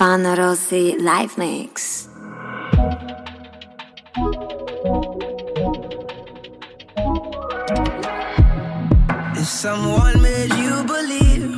[0.00, 2.08] Stefano Rossi live mix.
[9.36, 11.52] If someone made you believe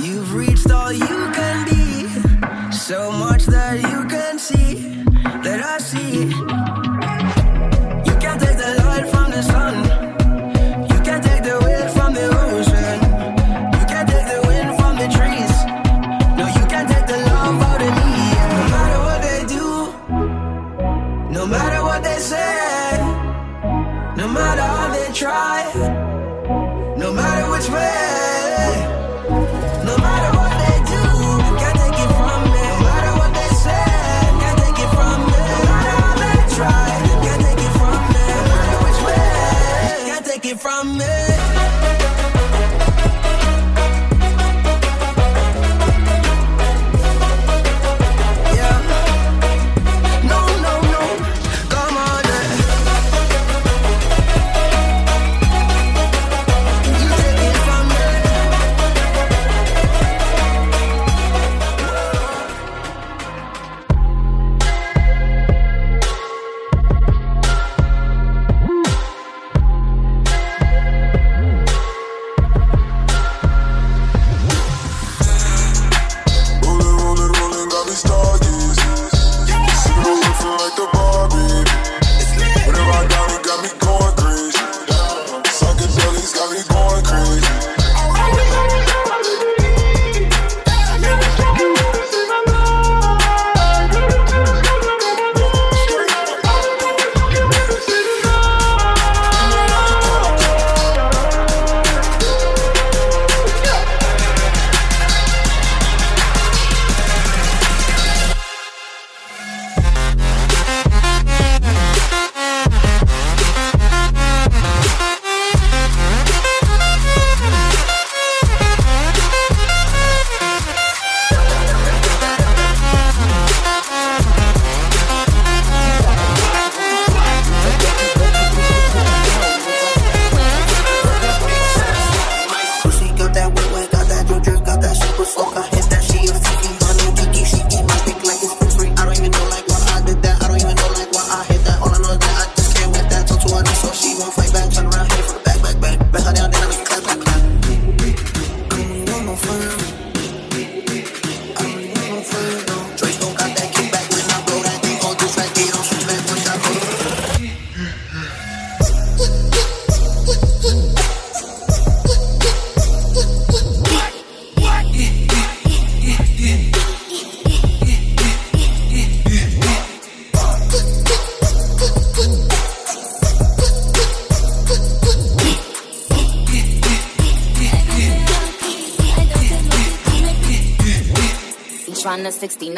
[0.00, 2.08] you've reached all you can be,
[2.72, 5.04] so much that you can see
[5.44, 6.47] that I see.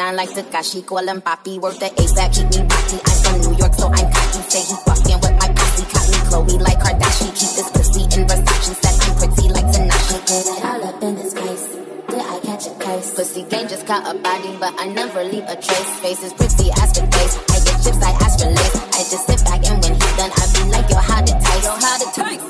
[0.09, 1.61] Like Takashi, call him Papi.
[1.61, 2.97] Work the ASAP, keep me party.
[3.05, 4.41] I'm from New York, so I'm cocky.
[4.49, 5.85] Say he fucking with my posse.
[5.85, 7.31] Caught me Chloe like Kardashian.
[7.37, 8.73] Keep this pussy in Versace.
[8.81, 10.17] Said I'm pretty like Tanashi.
[10.25, 11.65] Did it all up in this place?
[12.09, 13.13] Did I catch a case?
[13.13, 15.91] Pussy gang just caught a body, but I never leave a trace.
[16.01, 17.33] Face is pretty as for days.
[17.53, 18.75] I get chips, I ask for lace.
[18.97, 21.63] I just sit back and when he done, I be like, yo, how to taste?
[21.63, 22.49] Yo, how to taste?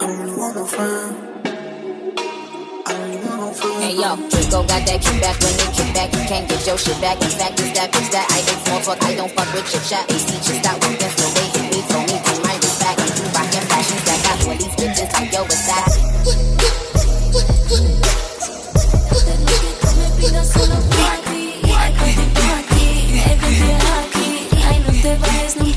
[0.00, 1.29] I don't really want no friend.
[3.80, 6.12] Hey yo, Draco got that kickback when they kick back.
[6.12, 7.16] You can't get your shit back.
[7.24, 9.00] In fact, it's that bitch that I ain't small talk.
[9.00, 10.04] I don't fuck with your chat.
[10.12, 11.80] AC just stop working, so they hit me.
[11.88, 13.00] Told me to my respect.
[13.00, 15.88] And you rockin' fashions that got all these bitches like yo, what's that?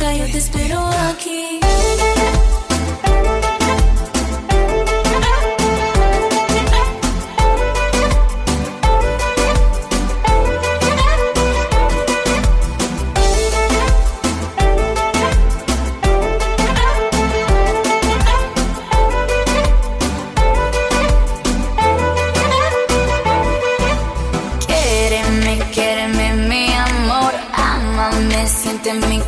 [0.06, 1.62] Ay no te espero aquí.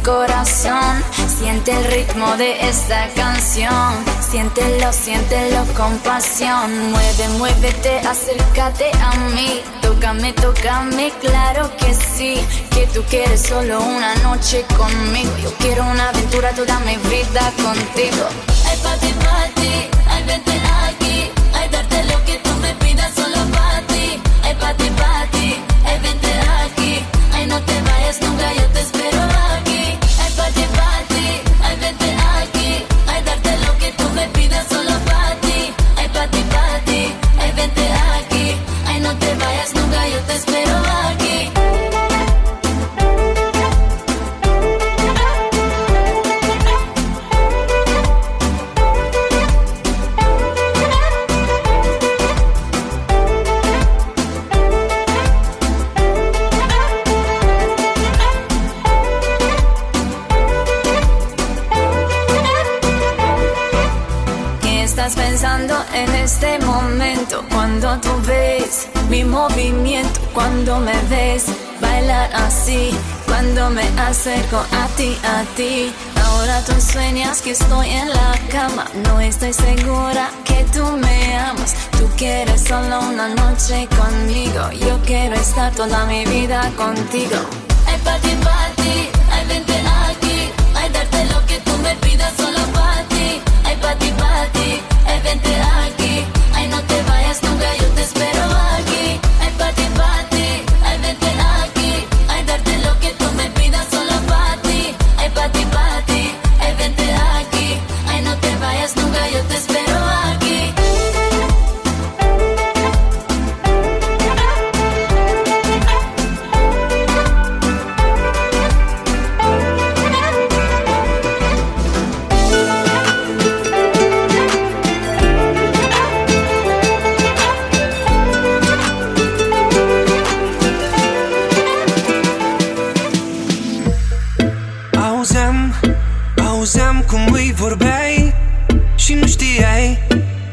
[0.06, 3.96] Siente el ritmo de esta canción.
[4.22, 6.92] Siéntelo, siéntelo con pasión.
[6.92, 9.64] Mueve, muévete, acércate a mí.
[9.82, 12.40] Tócame, tócame, claro que sí.
[12.70, 15.32] Que tú quieres solo una noche conmigo.
[15.42, 18.55] Yo quiero una aventura toda mi vida contigo.
[85.72, 87.66] Toda mi vida contigo.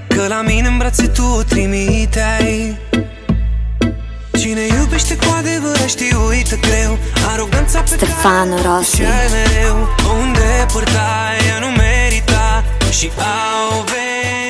[0.09, 2.79] Că la mine în brațe tu o trimiteai.
[4.39, 6.99] Cine iubește cu adevărat știu, uită greu.
[7.33, 8.97] Aroganța pe Stefano care Rossi.
[8.97, 9.89] și mereu.
[10.11, 12.65] O îndepărta, ea nu merita.
[12.91, 14.42] Și a venit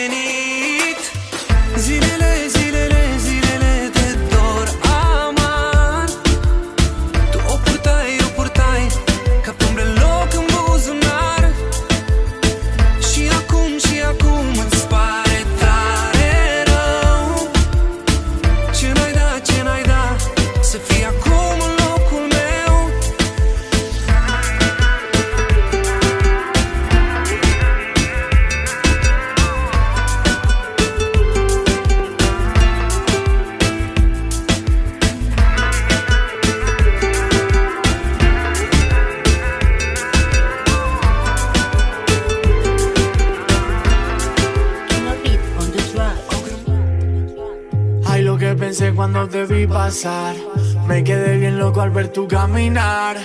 [50.88, 53.16] Me quedé bien loco al ver tu caminar.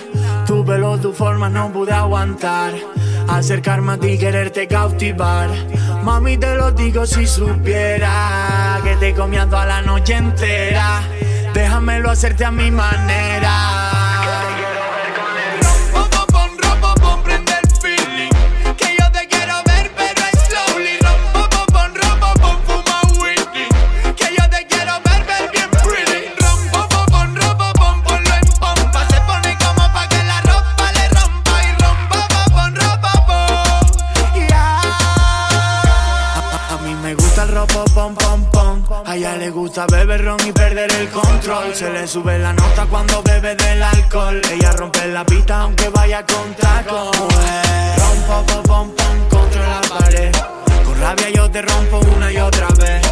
[0.46, 2.74] Tu pelo, tu forma no pude aguantar.
[3.28, 5.50] Acercarme a ti, quererte cautivar.
[6.04, 11.02] Mami, te lo digo si supiera que te comía toda la noche entera.
[11.52, 13.97] Déjamelo hacerte a mi manera.
[39.90, 41.74] Beber ron y perder el control.
[41.74, 44.40] Se le sube la nota cuando bebe del alcohol.
[44.50, 47.16] Ella rompe la pista aunque vaya con tacos.
[47.16, 50.32] Rompo, pom, pom, pom, contra la pared.
[50.84, 53.02] Con rabia yo te rompo una y otra vez.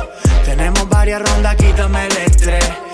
[0.44, 2.85] Tenemos varias rondas, quítame el estrés.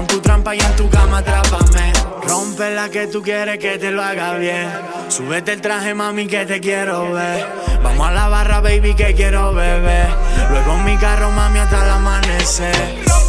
[0.00, 1.92] Con tu trampa y en tu cama atrápame.
[2.26, 4.66] Rompe la que tú quieres que te lo haga bien.
[5.08, 7.46] Súbete el traje, mami, que te quiero ver.
[7.82, 10.08] Vamos a la barra, baby, que quiero beber.
[10.48, 13.19] Luego en mi carro, mami, hasta el amanecer.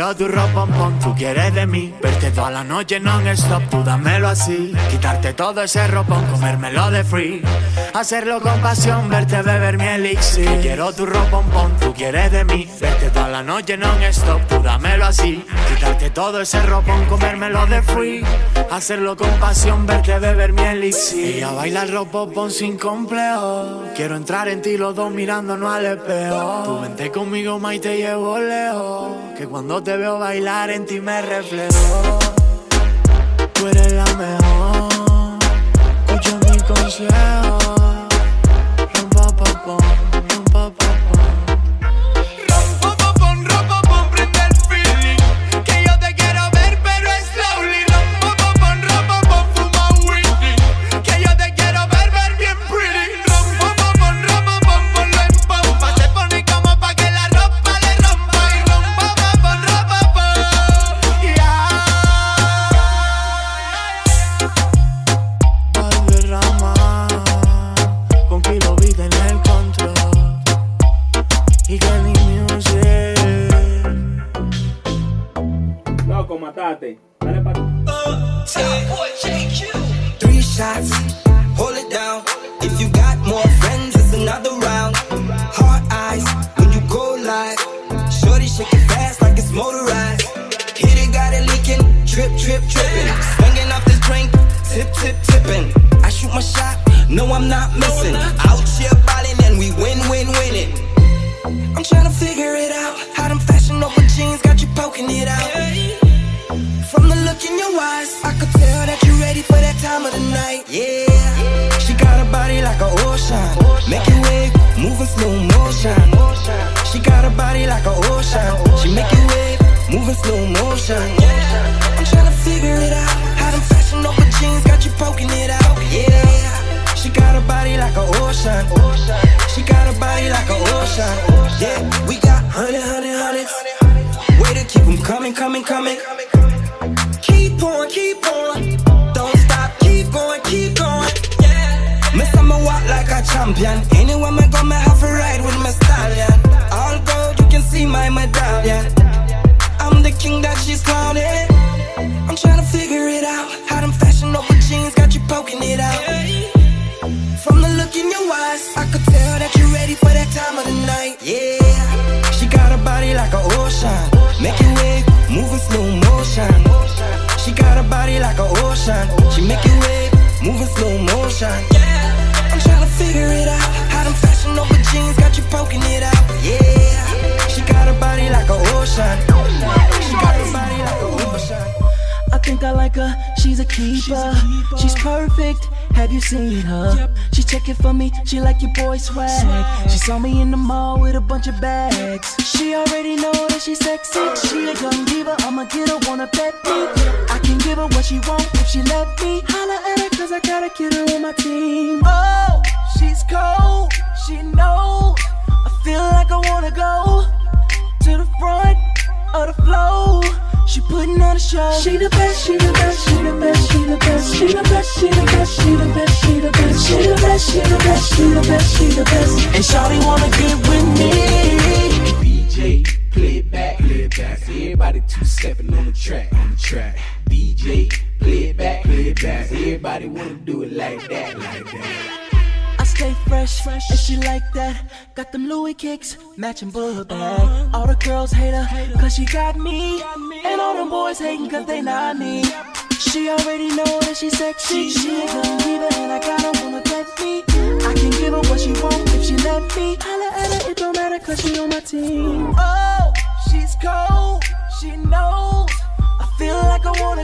[0.00, 1.94] Tu ropa, pon, tú quieres de mí.
[2.00, 4.72] Verte toda la noche non-stop, tú dámelo así.
[4.90, 7.42] Quitarte todo ese ropón, comérmelo de free.
[7.92, 10.48] Hacerlo con pasión, verte beber mi elixir.
[10.62, 12.66] Quiero tu ropa, pon, tú quieres de mí.
[12.80, 15.44] Verte toda la noche non-stop, tú dámelo así.
[15.68, 18.24] Quitarte todo ese ropón, comérmelo de free.
[18.70, 21.36] Hacerlo con pasión, verte beber mi elixir.
[21.36, 23.84] Ella baila el pon sin complejo.
[23.94, 26.62] Quiero entrar en ti los dos mirándonos al espejo.
[26.64, 29.08] Tú vente conmigo, ma, y te llevo lejos.
[29.36, 32.18] Que cuando veo bailar en ti me reflejo.
[33.52, 35.38] Tú eres la mejor,
[36.06, 37.89] escucha mi consejo.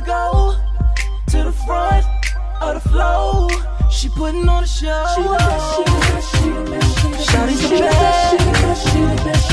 [0.01, 0.57] wanna go
[1.29, 2.05] to the front
[2.61, 3.49] of the flow.
[3.91, 5.05] She putting on a show.
[7.27, 7.71] Shawty's the best.
[7.71, 8.83] Shawty's the best.
[8.83, 9.51] She's the best.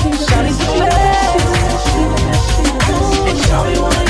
[3.48, 4.03] Shawty the best.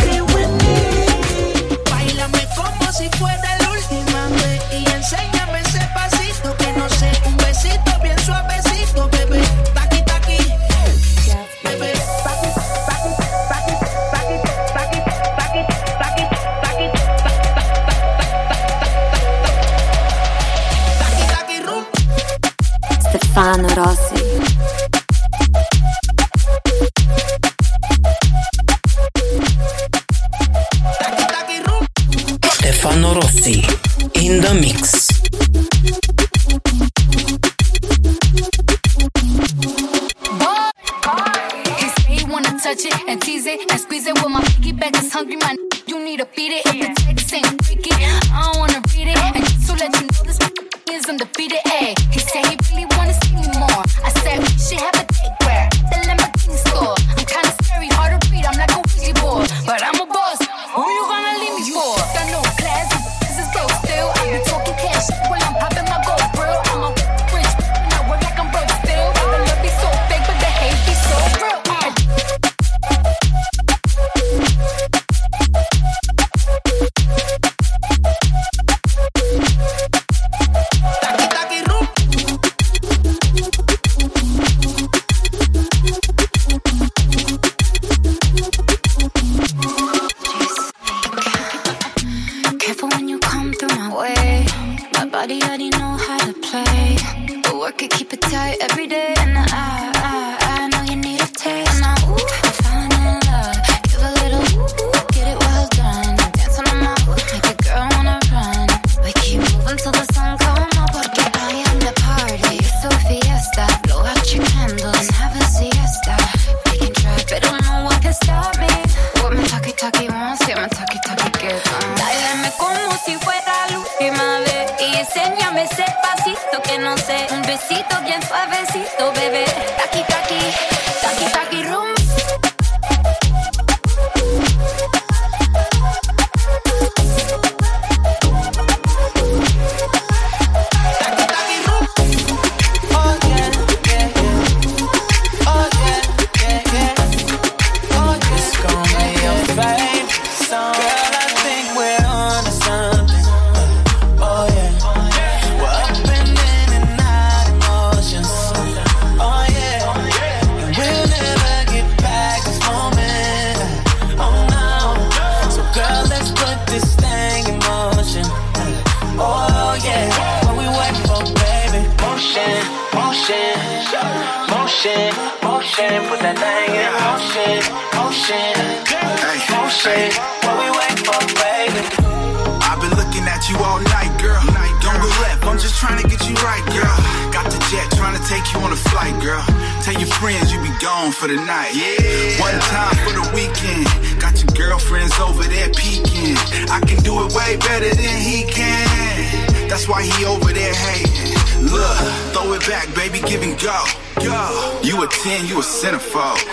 [190.05, 191.72] Your friends you be gone for the night.
[191.74, 192.42] Yeah.
[192.42, 193.87] One time for the weekend.
[194.20, 196.35] Got your girlfriends over there peeking.
[196.68, 199.70] I can do it way better than he can.
[199.70, 201.33] That's why he over there hating.
[201.63, 201.98] Look,
[202.33, 203.79] throw it back, baby, give and go.
[204.16, 204.79] Go.
[204.83, 206.44] You a 10, you a centerfold.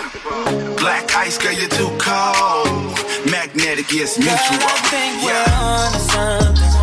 [0.77, 2.67] Black ice, girl, you're too cold.
[3.29, 4.63] Magnetic, yes, mutual.
[4.63, 6.80] I think we're on to something.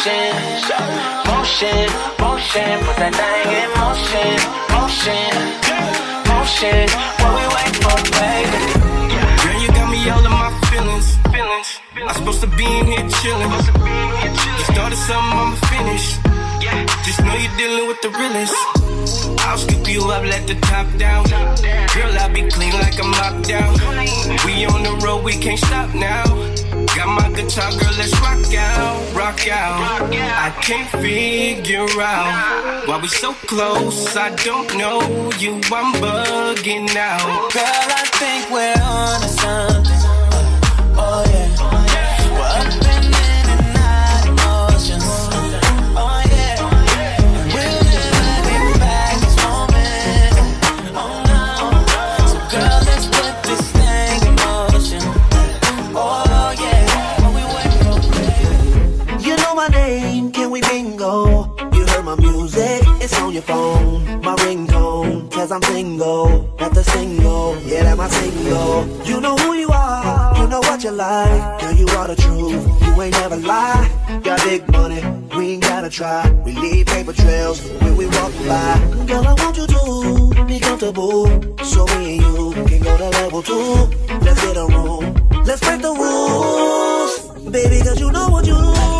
[0.00, 0.32] Motion,
[1.28, 1.84] motion,
[2.16, 2.72] motion.
[2.88, 4.32] Put that thing in motion,
[4.72, 5.28] motion,
[6.24, 6.88] motion.
[7.20, 8.60] What we waiting for, baby?
[9.44, 11.20] Girl, you got me all in my feelings.
[11.28, 11.68] feelings.
[12.00, 13.52] I'm supposed to be in here chilling.
[13.52, 16.16] You started something, I'ma finish.
[17.04, 18.56] Just know you're dealing with the realest.
[19.44, 21.28] I'll scoop you up, let the top down.
[21.28, 23.76] Girl, I'll be clean like I'm locked out.
[24.46, 26.24] We on the road, we can't stop now.
[26.96, 30.12] Got my guitar, girl, let's rock out, rock out.
[30.12, 34.16] I can't figure out why we so close.
[34.16, 35.00] I don't know
[35.38, 37.52] you, I'm bugging out.
[37.52, 39.99] Girl, I think we're on something.
[63.40, 64.20] Your phone.
[64.22, 66.54] My ringtone, cause I'm single.
[66.58, 68.86] Not the single, yeah, that my single.
[69.04, 71.60] You know who you are, you know what you like.
[71.60, 73.88] Girl, you are the truth, you ain't never lie.
[74.22, 75.02] Got big money,
[75.36, 76.30] we ain't gotta try.
[76.44, 79.06] We leave paper trails when we walk by.
[79.06, 81.26] Girl, I want you to be comfortable.
[81.64, 83.88] So me and you can go to level two.
[84.20, 87.12] Let's get a room, let's break the rules.
[87.50, 88.99] Baby, cause you know what you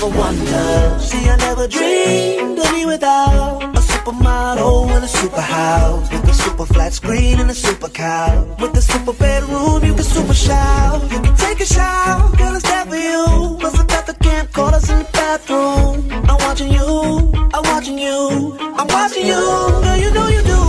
[0.00, 1.02] of one touch.
[1.02, 6.32] See, I never dreamed of me without a supermodel in a super house with a
[6.32, 8.46] super flat screen and a super couch.
[8.60, 11.02] With a super bedroom, you can super shout.
[11.12, 13.58] You can take a shower, girl, it's that for you.
[13.58, 16.10] Must have got the camcorders in the bathroom.
[16.30, 19.44] I'm watching you, I'm watching you, I'm watching you.
[19.84, 20.61] Girl, you know you do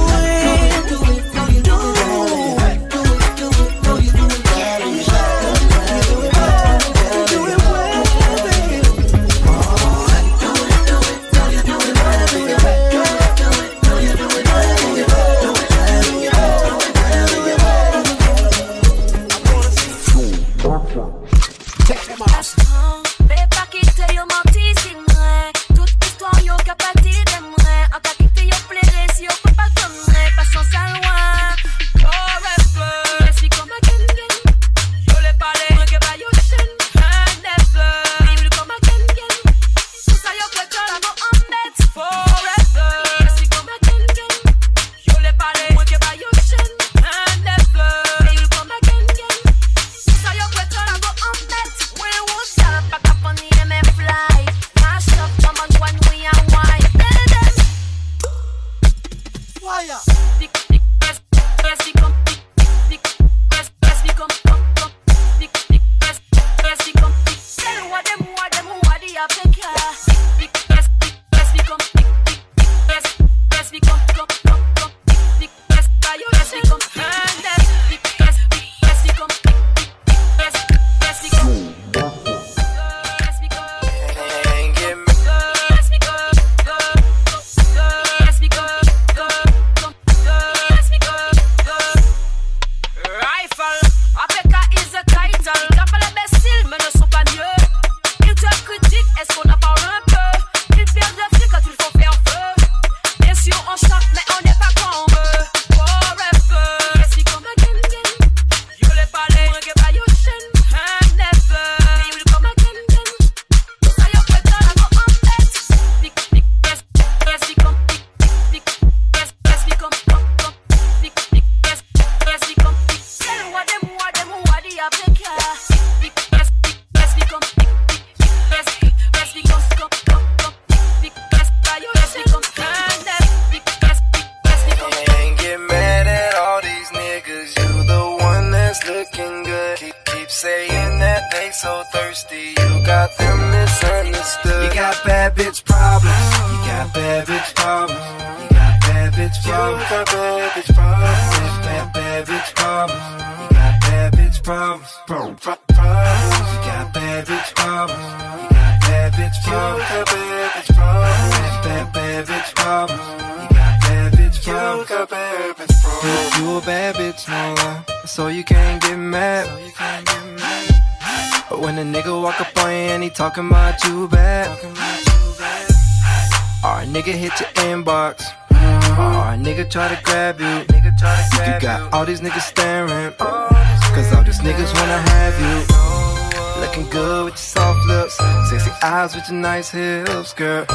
[189.71, 190.65] nice girl.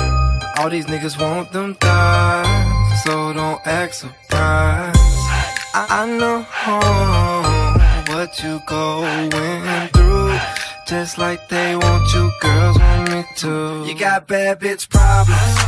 [0.59, 4.99] All these niggas want them thighs, so don't act surprised.
[5.75, 6.47] I, I know
[8.15, 10.39] what you going through,
[10.87, 12.31] just like they want you.
[12.41, 13.85] Girls want me too.
[13.87, 15.68] You got bad bitch problems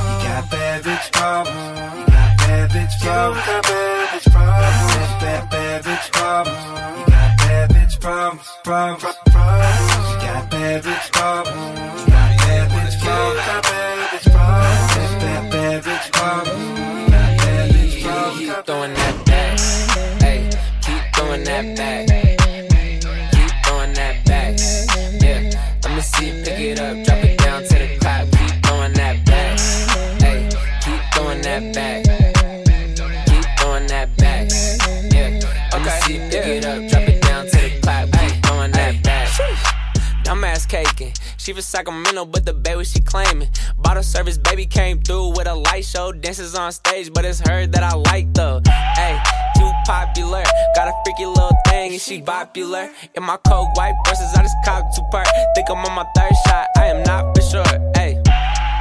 [41.80, 43.48] Sacramento, but the baby she claiming.
[43.78, 46.12] Bottle service, baby came through with a light show.
[46.12, 48.60] Dances on stage, but it's her that I like though.
[48.96, 49.16] Hey,
[49.56, 50.44] too popular.
[50.76, 52.90] Got a freaky little thing and she popular.
[53.14, 55.26] In my cold white verses, I just copped two part.
[55.54, 57.64] Think I'm on my third shot, I am not for sure.
[57.96, 58.20] Hey,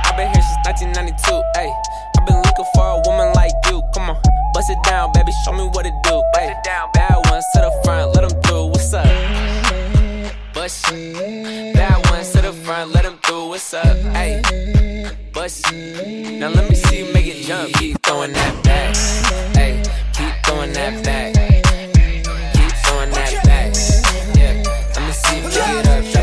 [0.04, 1.42] I've been here since 1992.
[1.56, 1.72] Hey,
[2.20, 3.82] I've been looking for a woman like you.
[3.96, 4.20] Come on,
[4.54, 6.22] bust it down, baby, show me what it do.
[6.36, 8.42] Hey, bad ones to the front, let them
[10.70, 10.92] bust
[11.74, 13.98] Bad ones to the front, let them through, what's up?
[14.14, 14.42] Hey,
[15.34, 17.74] bust Now let me see you make it jump.
[17.74, 18.96] Keep throwing that back.
[19.56, 19.82] Hey,
[20.14, 21.34] keep throwing that back.
[22.54, 23.74] Keep throwing that back.
[24.38, 24.64] Yeah,
[24.96, 26.19] let me see you make it up.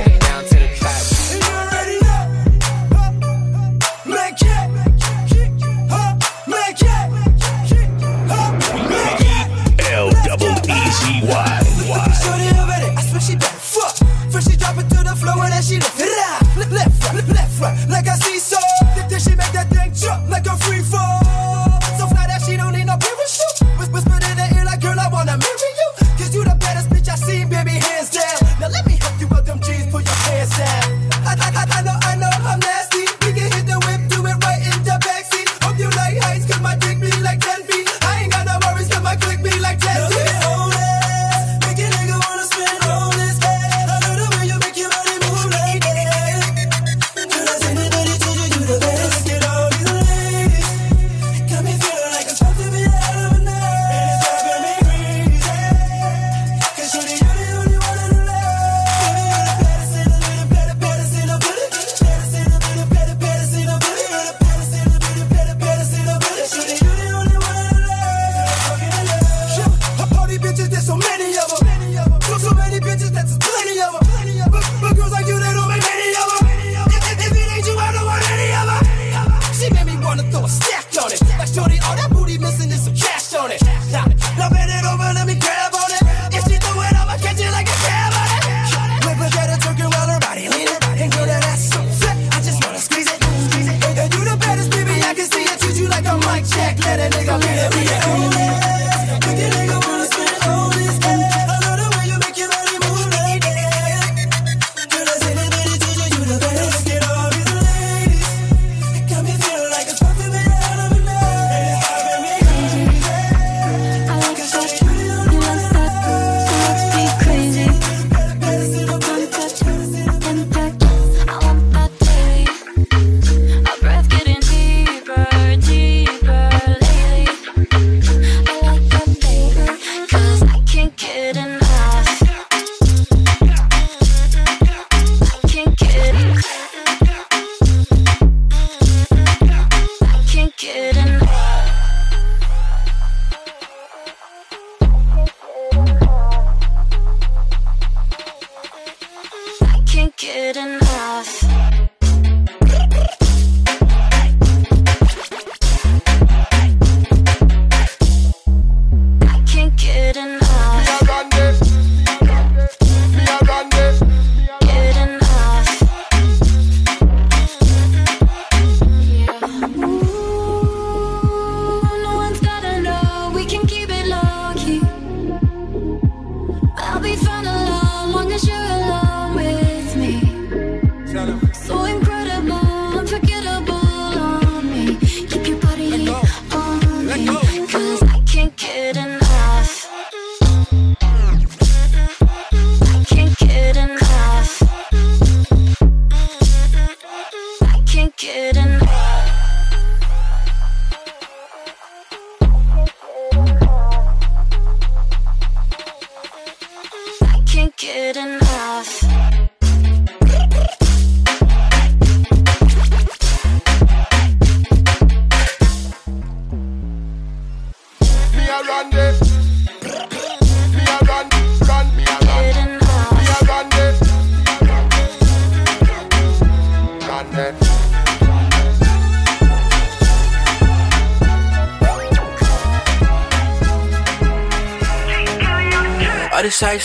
[17.67, 17.96] but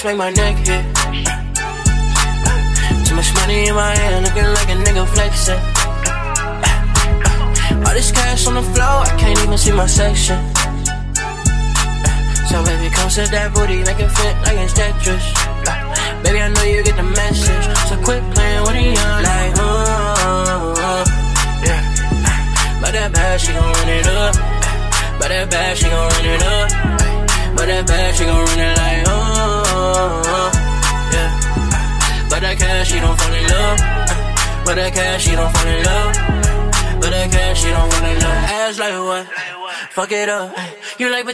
[0.04, 0.51] Make my neck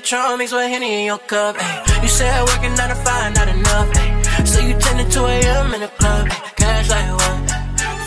[0.10, 1.58] Patron mixed with Henny in your cup.
[1.60, 2.00] ay.
[2.02, 3.92] You said working nine to five, not enough.
[3.92, 4.44] ay.
[4.48, 5.74] So you 10 to 2 a.m.
[5.76, 6.28] in the club.
[6.32, 6.40] ay.
[6.56, 7.36] Cash like what?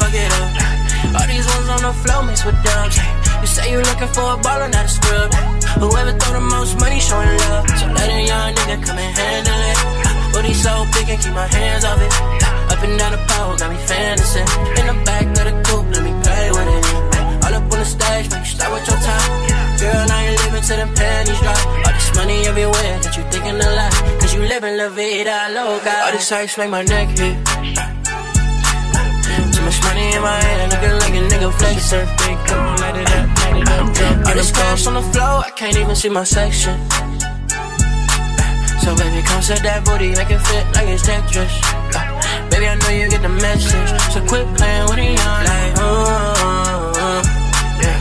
[0.00, 1.20] Fuck it up.
[1.20, 2.96] All these ones on the floor mixed with dubs.
[2.96, 3.04] ay.
[3.42, 5.28] You say you looking for a baller, not a scrub.
[5.76, 7.68] Whoever throw the most money showing love.
[7.76, 9.78] So let a young nigga come and handle it.
[10.32, 12.12] Booty so big and keep my hands off it.
[12.72, 14.40] Up and down the pole, got me fantasy.
[14.80, 16.84] In the back of the coupe, let me play with it.
[17.44, 19.28] All up on the stage, make you start with your time.
[19.80, 21.89] Girl, now you living till them panties drop.
[22.20, 23.92] Money everywhere, that you thinking a lot.
[24.20, 26.04] Cause you living la vida loca.
[26.04, 27.32] All this ice make my neck hit.
[29.56, 32.04] Too much money in my hand, looking like a nigga flexing.
[32.44, 34.28] Come on, light it up, light it up.
[34.28, 36.76] All this cash on the floor, I can't even see my section.
[38.84, 41.56] So baby, come set that booty, make it fit like it's Tetris.
[42.52, 45.42] Baby, I know you get the message, so quit playing with the young.
[45.48, 47.96] Like, oh, uh, oh, uh, oh, uh, yeah.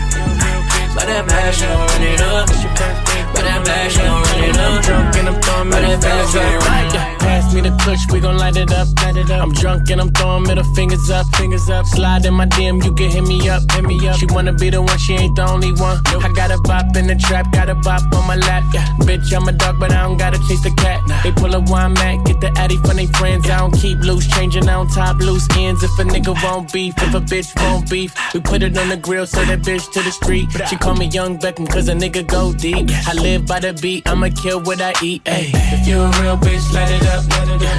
[1.07, 1.23] That
[1.55, 3.08] gon' run it up.
[3.39, 4.83] But that she gon' run it up.
[4.83, 6.43] drunk and I'm throwing middle fingers up.
[6.67, 7.19] run it Yeah, up.
[7.19, 9.41] pass me the push, we gon' light it up, light it up.
[9.43, 11.85] I'm drunk and I'm throwing middle fingers up, fingers up.
[11.85, 14.17] Slide in my DM, you can hit me up, hit me up.
[14.19, 15.97] She wanna be the one, she ain't the only one.
[16.25, 18.63] I got a bop in the trap, got a bop on my lap.
[18.73, 20.99] Yeah, bitch, I'm a dog, but I don't gotta chase the cat.
[21.23, 23.49] They pull a wine mat, get the addy from they friends.
[23.49, 25.81] I don't keep loose, changing on top loose ends.
[25.83, 28.97] If a nigga won't beef, if a bitch won't beef, we put it on the
[28.97, 30.47] grill, so that bitch to the street.
[30.69, 32.89] She call me Young Beckham, cause a nigga go deep.
[33.07, 35.21] I live by the beat, I'ma kill what I eat.
[35.27, 35.51] Ay.
[35.53, 37.23] If you a real bitch, light it up.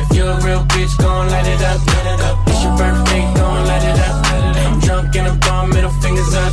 [0.06, 1.80] If you a real bitch, gon' light it up.
[1.86, 2.38] Let it up.
[2.46, 4.14] It's your birthday, gon' light it up.
[4.30, 6.52] I'm drunk and I'm throwing middle fingers up.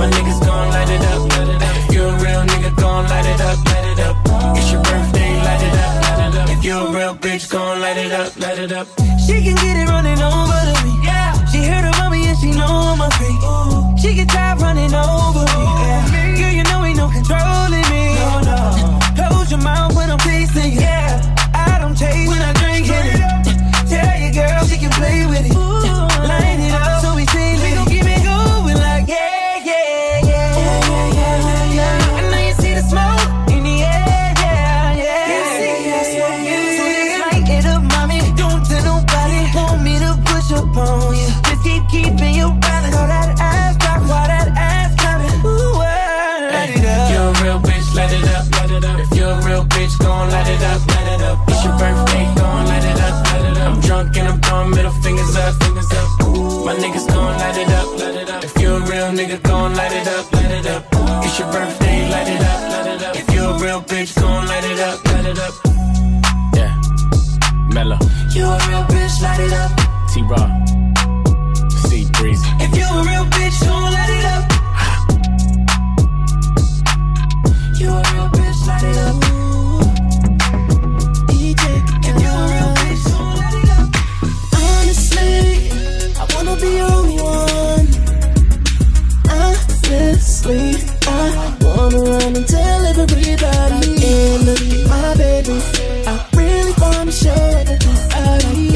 [0.00, 1.28] My niggas gon' light it up.
[1.28, 1.76] Light it up.
[1.84, 3.58] If you a real nigga, gon' light it up.
[3.68, 4.16] Light it up.
[4.56, 6.48] It's your birthday, light it up.
[6.56, 8.32] If you a real bitch, gon' light it up.
[8.40, 8.86] Light it up.
[9.26, 10.92] She can get it running over to me.
[11.04, 11.36] Yeah.
[11.52, 14.00] She heard about me and she know I'm a freak.
[14.00, 15.53] She get tired running over me.
[19.54, 20.80] Your mouth when I'm tasting you.
[20.80, 21.34] Yeah.
[21.54, 23.88] I don't chase when I drink it.
[23.88, 25.63] Tell your girl she can play with it.
[50.24, 50.86] Gon' light it up.
[50.88, 51.38] Light it up.
[51.48, 53.14] It's your birthday, gon' light it up.
[53.26, 53.74] Light it up.
[53.74, 55.54] I'm drunk and I'm throwing middle fingers up.
[55.62, 56.08] Fingers up.
[56.66, 57.98] My niggas gon' light it up.
[57.98, 58.44] Light it up.
[58.44, 60.32] If you a real nigga, gon' light it up.
[60.32, 60.84] Light it up.
[61.24, 62.60] It's your birthday, light it up.
[62.72, 63.16] Light it up.
[63.16, 65.04] If you a real bitch, gon' light it up.
[65.04, 65.54] Light it up.
[66.58, 66.72] Yeah.
[67.74, 67.98] Mellow.
[68.34, 69.70] You a real bitch, light it up.
[70.12, 70.22] T
[91.94, 93.94] wanna and tell everybody.
[94.88, 95.56] My baby.
[96.06, 98.68] I really wanna show everybody.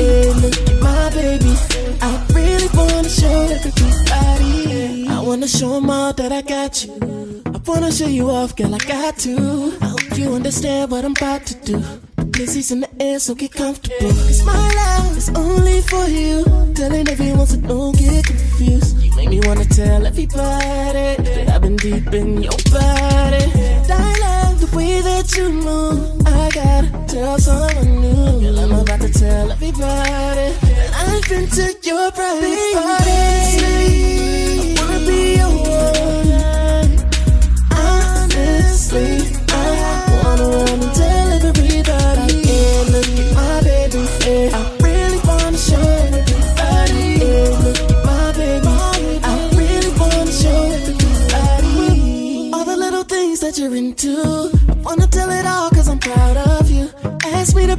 [0.81, 1.53] My baby.
[2.01, 5.09] I really wanna show everybody.
[5.09, 7.43] I wanna show 'em all that I got you.
[7.47, 9.75] I wanna show you off, girl, I got to.
[9.81, 12.08] I hope you understand what I'm about to do.
[12.39, 14.11] Dizzy's in the air, so get comfortable.
[14.11, 16.45] Cause my love is only for you.
[16.73, 18.97] Telling everyone, so don't get confused.
[19.03, 23.43] You make me wanna tell everybody that I've been deep in your body.
[23.91, 26.25] I love the way that you move.
[26.29, 28.41] I gotta tell someone new.
[28.41, 33.09] Girl, I'm about to tell everybody that I've been to your private party.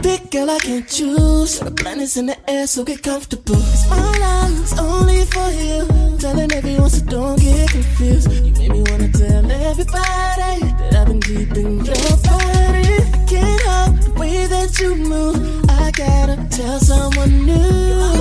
[0.02, 1.60] pick, girl, I can't choose.
[1.60, 3.56] The planets in the air, so get comfortable.
[3.56, 6.18] It's my life, it's only for you.
[6.18, 8.32] Telling everyone, so don't get confused.
[8.32, 12.95] You made me wanna tell everybody that I've been deep in your body.
[13.14, 15.70] I can't help the way that you move.
[15.70, 18.19] I gotta tell someone new.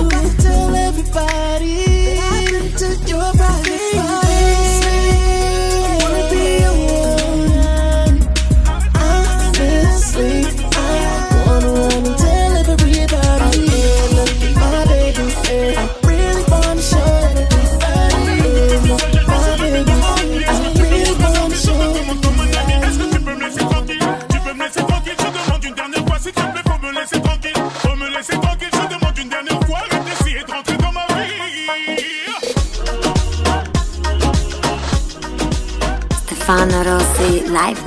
[37.59, 37.85] life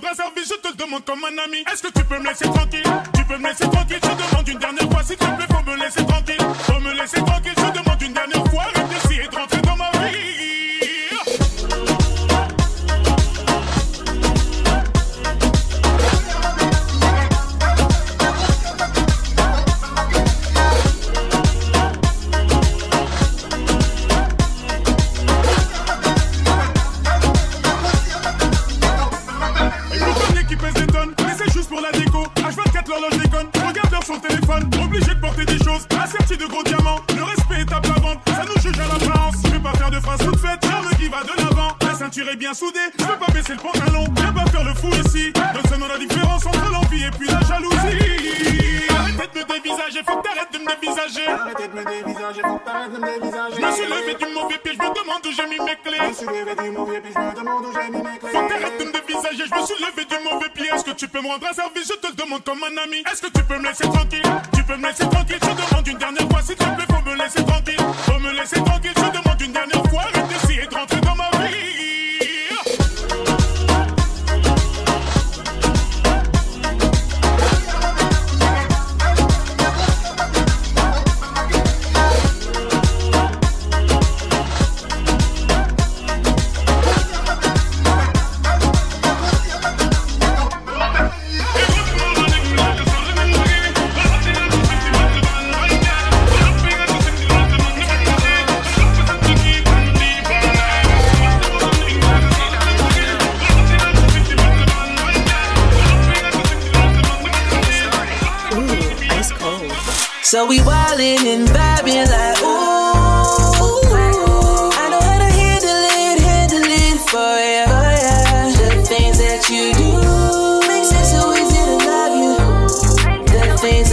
[0.00, 1.58] je te le demande comme un ami.
[1.72, 2.82] Est-ce que tu peux me laisser tranquille?
[3.14, 4.83] Tu peux me laisser tranquille, je demande une dernière.
[62.84, 63.93] ami Est-ce que tu peux me laisser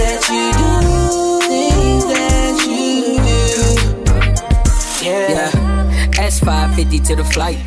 [0.02, 0.72] that you do,
[1.48, 2.92] things that you
[3.28, 3.64] do.
[5.06, 5.34] Yeah.
[5.36, 6.28] yeah.
[6.30, 7.60] S550 to the flight.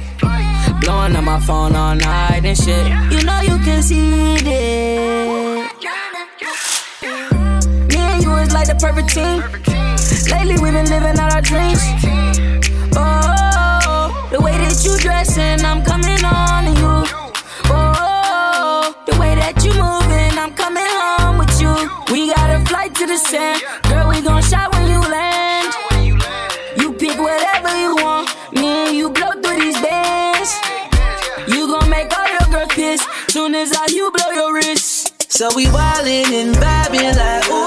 [0.80, 2.86] Blowing up my phone all night and shit.
[3.12, 5.64] You know you can see it.
[7.90, 9.38] Me and you is like the perfect team.
[10.32, 11.80] Lately we've been living out our dreams.
[12.96, 16.73] Oh, the way that you dress and I'm coming on.
[23.06, 23.62] to the sand.
[23.84, 25.74] Girl, we gon' shout when you land.
[26.76, 28.28] You pick whatever you want.
[28.52, 30.50] Me and you blow through these bands.
[31.46, 33.06] You gon' make all your girls piss.
[33.28, 35.32] Soon as I you blow your wrist.
[35.32, 37.63] So we wildin' and vibin' like ooh.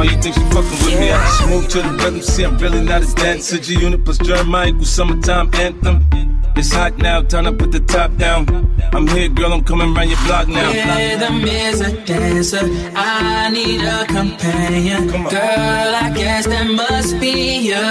[0.00, 1.12] Why you think she fucking with me.
[1.12, 3.58] I just move to the rhythm, see I'm really not a dancer.
[3.58, 6.08] G unit plus Jeremih equals summertime anthem.
[6.56, 8.48] It's hot now, time to put the top down.
[8.94, 10.72] I'm here, girl, I'm coming around your block now.
[10.72, 12.64] Rhythm is a dancer.
[12.96, 15.08] I need a companion.
[15.08, 17.84] Girl, I guess that must be you.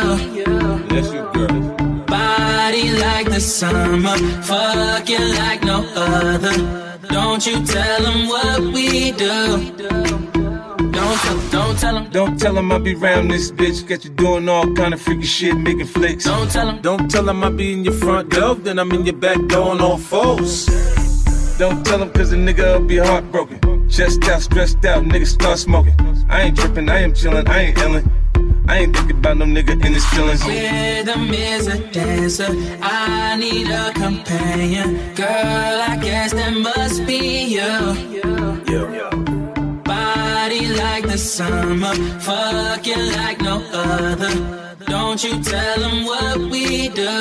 [0.89, 2.05] Yes, you girl.
[2.07, 4.18] Body like the summer,
[4.49, 6.57] fucking like no other.
[7.10, 10.39] Don't you tell them what we do.
[11.10, 12.12] Don't tell, don't tell them.
[12.12, 13.88] Don't tell him I be round this bitch.
[13.88, 16.26] Got you doing all kind of freaky shit, making flicks.
[16.26, 16.84] Don't tell him.
[16.84, 19.72] Don't tell him I be in your front door, then I'm in your back door
[19.72, 20.68] on all fours.
[21.57, 23.89] Don't tell him cause the nigga will be heartbroken.
[23.89, 25.95] Chest out, stressed out, nigga start smoking.
[26.30, 28.07] I ain't tripping, I am chilling, I ain't illin'.
[28.68, 30.45] I ain't thinking about no nigga in his feelings.
[30.45, 32.49] Rhythm is a dancer.
[32.84, 35.16] I need a companion.
[35.16, 38.20] Girl, I guess that must be you.
[38.70, 39.29] Body
[40.90, 44.34] like the summer, fucking like no other.
[44.86, 47.14] Don't you tell them what we do.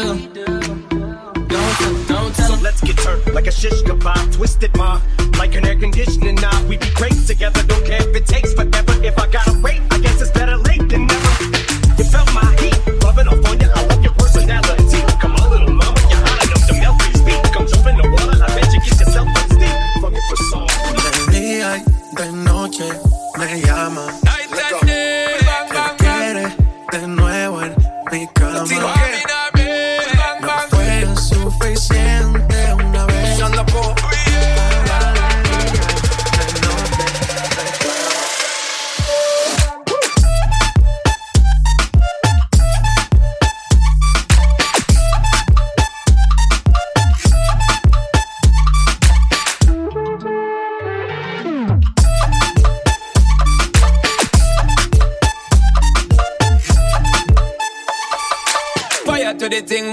[1.54, 5.00] Don't tell, don't tell So let's get turned like a shish kebab, twisted ma,
[5.38, 6.68] like an air conditioning knob.
[6.68, 8.94] We be great together, don't care if it takes forever.
[9.10, 11.32] If I gotta wait, I guess it's better late than never.
[11.98, 13.68] You felt my heat, rubbing off on you.
[13.78, 15.00] I love your personality.
[15.20, 17.42] Come on, little mama, you're hot enough to melt these feet.
[17.54, 19.76] Come jump in the water, I bet you get yourself a steep.
[20.00, 20.68] Fuck it for song.
[21.30, 21.82] De día y
[22.16, 23.07] de noche
[23.38, 24.06] me llama.
[24.22, 24.27] Que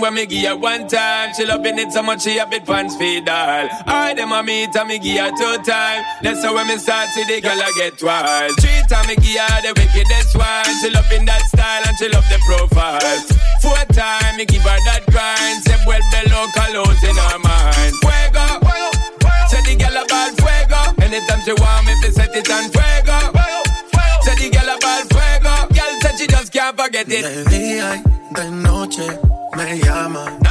[0.06, 1.34] when me give her one time.
[1.34, 3.68] She loving it so much she a bit pants feed all.
[3.90, 6.06] I them a meet and me give her two time.
[6.22, 8.54] That's how when me start see the girl I get wild.
[8.62, 10.70] Three time me give her the wickedest one.
[10.78, 13.02] She loving that style and she love the profile.
[13.66, 15.66] Four time me give her that grind.
[15.66, 17.94] Say well below colors in her mind.
[18.06, 18.46] Fuego,
[19.50, 20.82] say the girl about fuego.
[21.02, 23.18] Anytime she want me, fi set it on fuego.
[24.22, 25.54] Say the girl about fuego.
[25.74, 27.26] Girl said she just can't forget it.
[27.26, 30.45] De día y de noche me llama.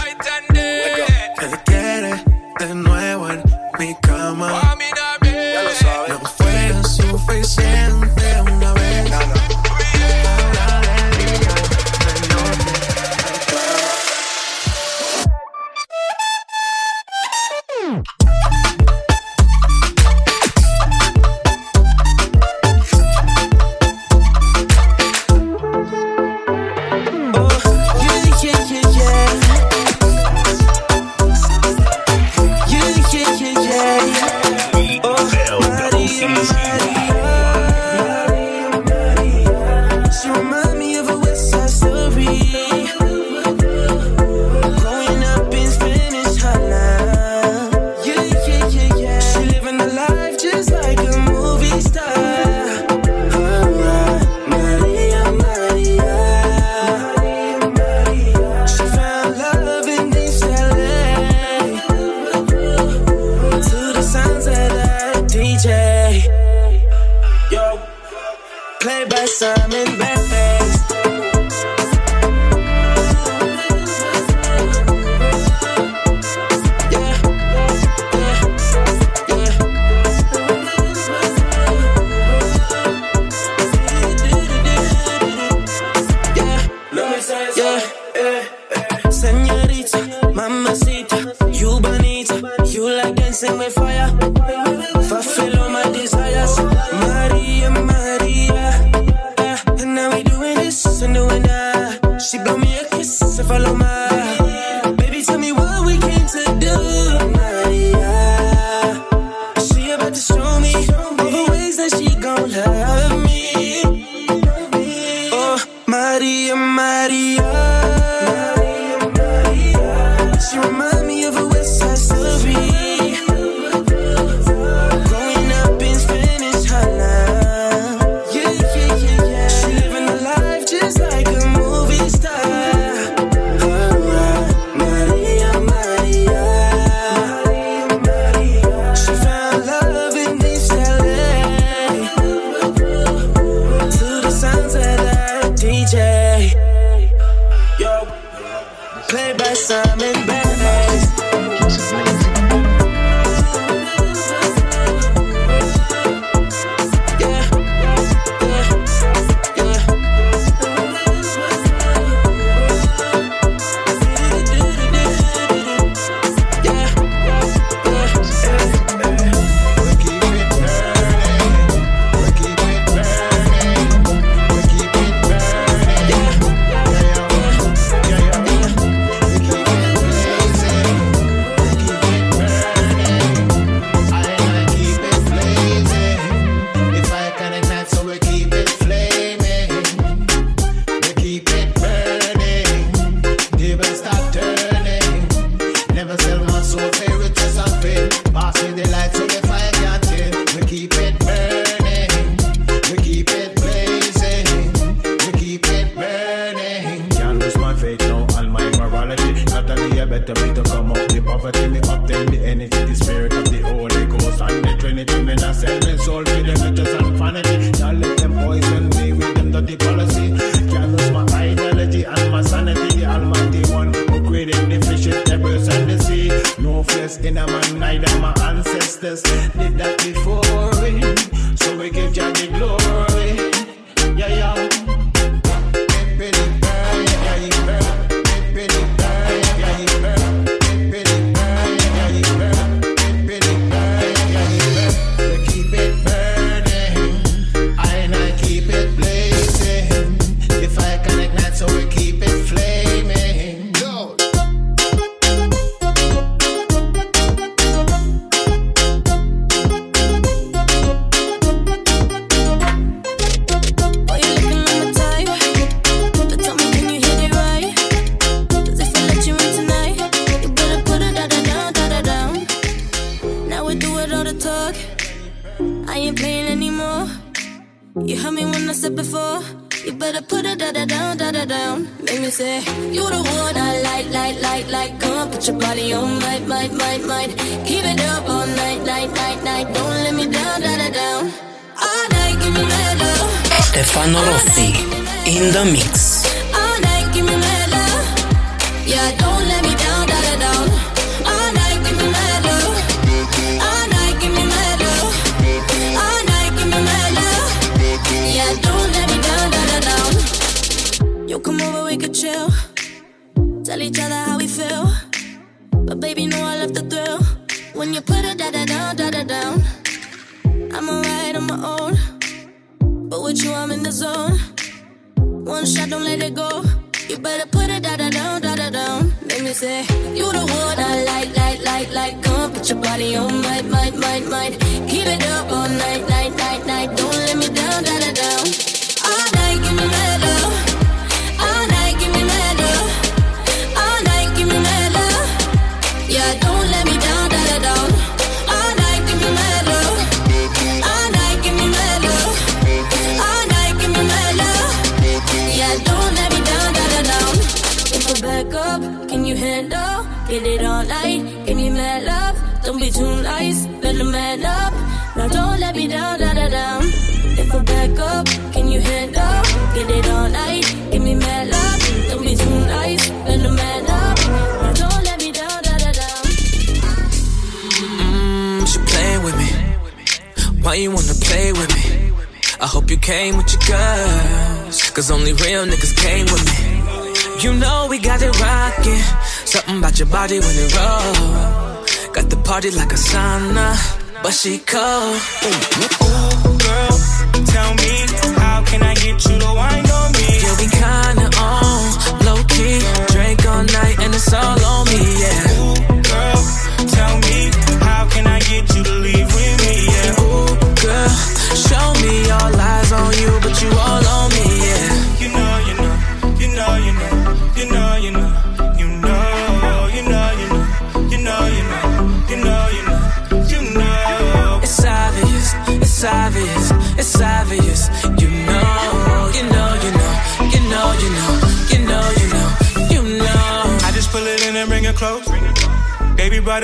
[196.15, 196.43] yourself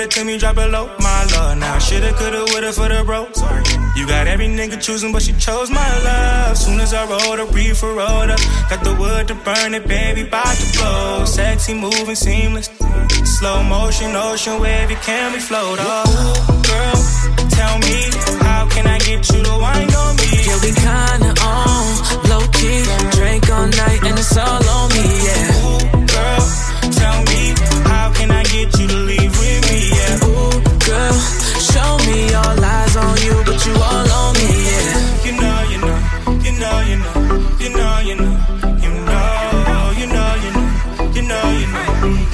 [0.01, 0.87] it to me, drop it low.
[0.99, 3.27] My love, now shoulda, coulda, woulda for the bro.
[3.95, 6.57] You got every nigga choosing, but she chose my love.
[6.57, 8.39] Soon as I rolled a reefer, rolled up.
[8.69, 11.25] Got the wood to burn it, baby, bout to blow.
[11.25, 12.69] Sexy, moving, seamless.
[13.37, 16.07] Slow motion, ocean wave, can we float off?
[16.07, 16.99] Ooh, girl,
[17.57, 17.97] tell me,
[18.41, 20.31] how can I get you to wind on me?
[20.47, 21.85] Yeah, we kinda on,
[22.29, 22.81] low key.
[23.17, 25.65] Drink all night and it's all on me, yeah.
[25.67, 25.79] Ooh,
[26.15, 26.43] girl,
[26.99, 27.53] tell me,
[27.91, 29.00] how can I get you to
[32.11, 35.25] see all eyes on you, but you all on me, yeah.
[35.25, 35.99] You know, you know,
[36.45, 38.33] you know, you know, you know,
[38.81, 39.11] you know,
[39.99, 40.31] you know,
[41.15, 41.47] you know,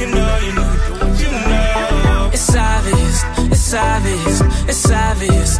[0.01, 0.69] you know, you know,
[1.21, 2.29] you know.
[2.33, 3.17] It's obvious,
[3.53, 4.37] it's obvious,
[4.71, 5.51] it's obvious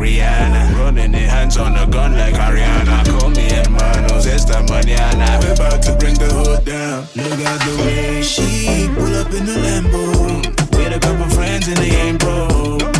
[0.00, 0.78] Rihanna.
[0.78, 3.04] Running their hands on a gun like Ariana.
[3.04, 5.38] Call me hermanos esta mañana.
[5.40, 7.06] We're about to bring the hood down.
[7.14, 10.40] Look at the way she pull up in the Lambo.
[10.76, 12.99] With a couple friends and they ain't broke.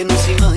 [0.00, 0.49] Que no se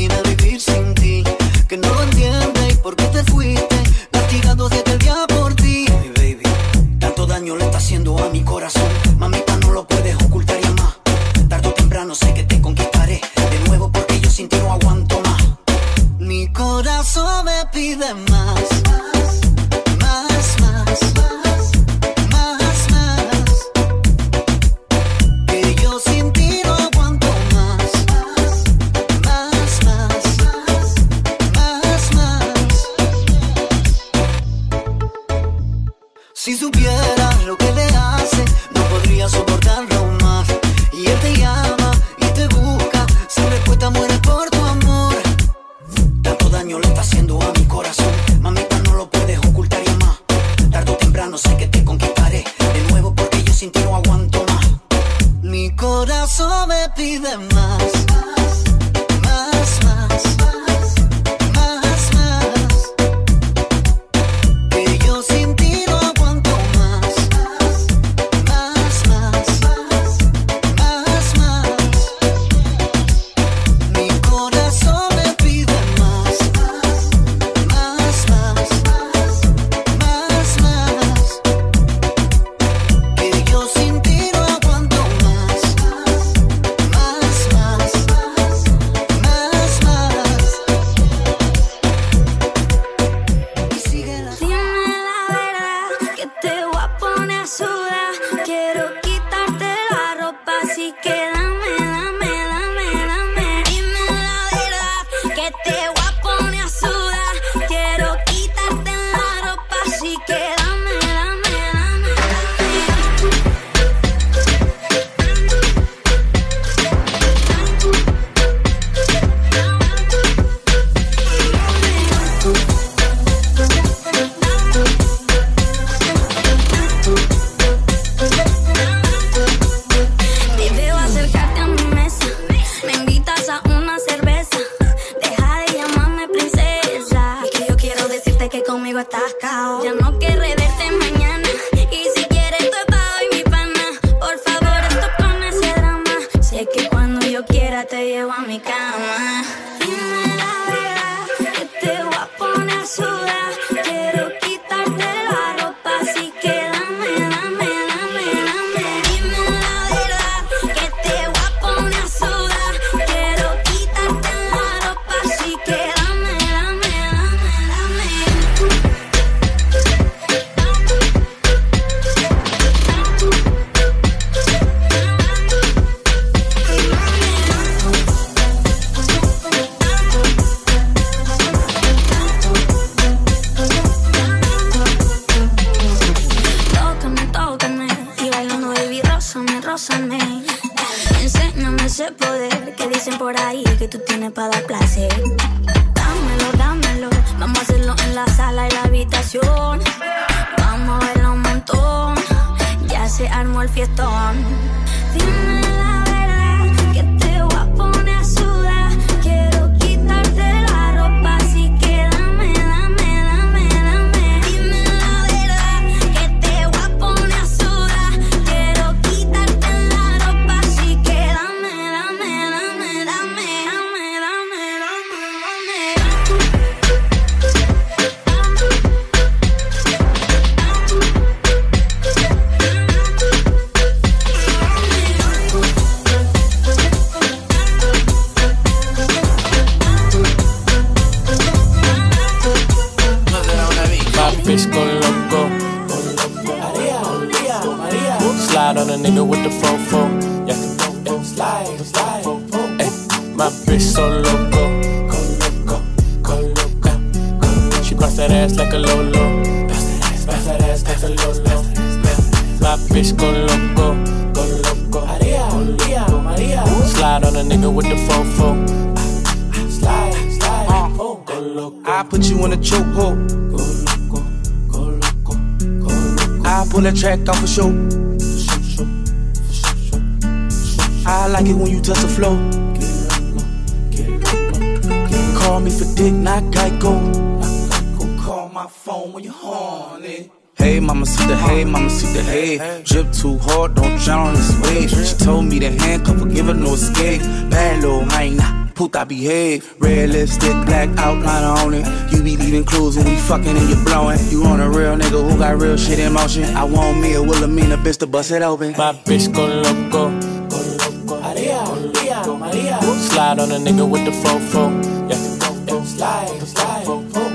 [300.24, 301.86] lipstick, black outline on it.
[302.12, 304.20] You be leaving clues when we fucking and you blowing.
[304.30, 306.46] You on a real nigga who got real shit in motion.
[306.56, 308.72] I want me a Wilhelmina bitch to bust it open.
[308.78, 310.18] My bitch go loco.
[310.48, 311.20] Go loco.
[311.20, 312.82] Maria, Maria, Maria.
[313.10, 314.64] Slide on a nigga with the fofo.
[315.10, 315.18] Yeah.
[315.18, 315.84] yeah.
[315.84, 316.88] Slide, slide.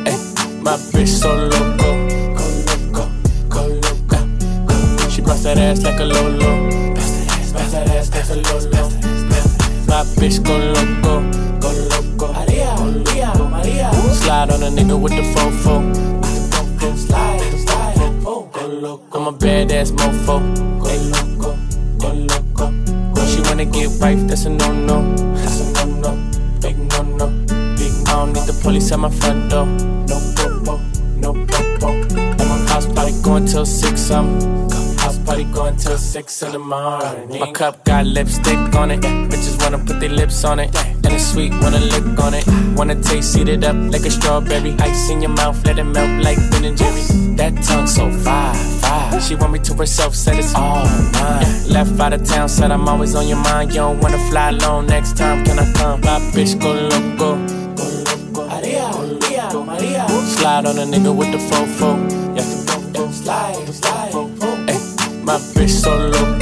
[0.08, 0.16] Ay,
[0.62, 1.90] my bitch so loco.
[2.38, 3.04] Go loco,
[3.50, 5.10] go loco.
[5.10, 6.94] She bust that ass like a lolo.
[6.94, 8.88] Bust that ass like a lolo.
[9.88, 10.67] My bitch go loco,
[14.98, 15.78] nigga with the fofo.
[19.12, 20.38] I'm a badass mofo.
[20.80, 21.56] Go loco,
[21.98, 22.66] go loco.
[23.14, 25.14] When she wanna get wife, that's a no no.
[25.34, 26.30] That's a no no.
[26.60, 27.26] Big no no.
[27.76, 29.66] Big I don't need the police at my front door.
[29.66, 30.80] No popo,
[31.16, 31.88] no popo.
[31.88, 34.10] And my house party going till six.
[34.10, 34.40] Um,
[34.98, 37.40] house party going till six in the morning.
[37.40, 39.00] My cup got lipstick on it.
[39.00, 40.97] Bitches wanna put their lips on it.
[41.18, 42.44] Sweet, wanna lick on it.
[42.76, 44.74] Wanna taste, it up like a strawberry.
[44.80, 47.08] Ice in your mouth, let it melt like Ben and Jerry's.
[47.36, 49.20] That tongue so fire, fire.
[49.20, 51.68] She want me to herself, said it's all mine.
[51.68, 53.70] Left out of town, said I'm always on your mind.
[53.70, 56.00] You don't wanna fly alone next time, can I come?
[56.00, 57.36] My bitch go loco.
[60.36, 61.98] Slide on a nigga with the fofo.
[62.36, 64.12] Yeah, slide, slide.
[65.24, 66.37] My bitch so loco.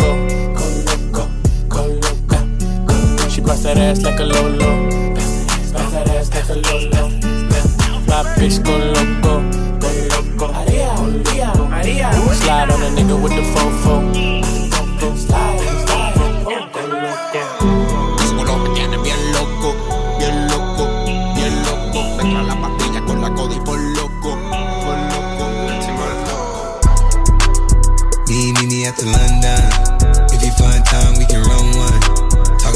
[28.96, 30.26] The London.
[30.32, 32.25] If you find time, we can run one.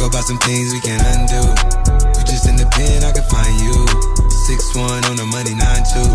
[0.01, 1.45] Talk about some things we can undo.
[2.17, 3.85] You just in the pen, I can find you.
[4.49, 6.09] Six one on the money, nine two.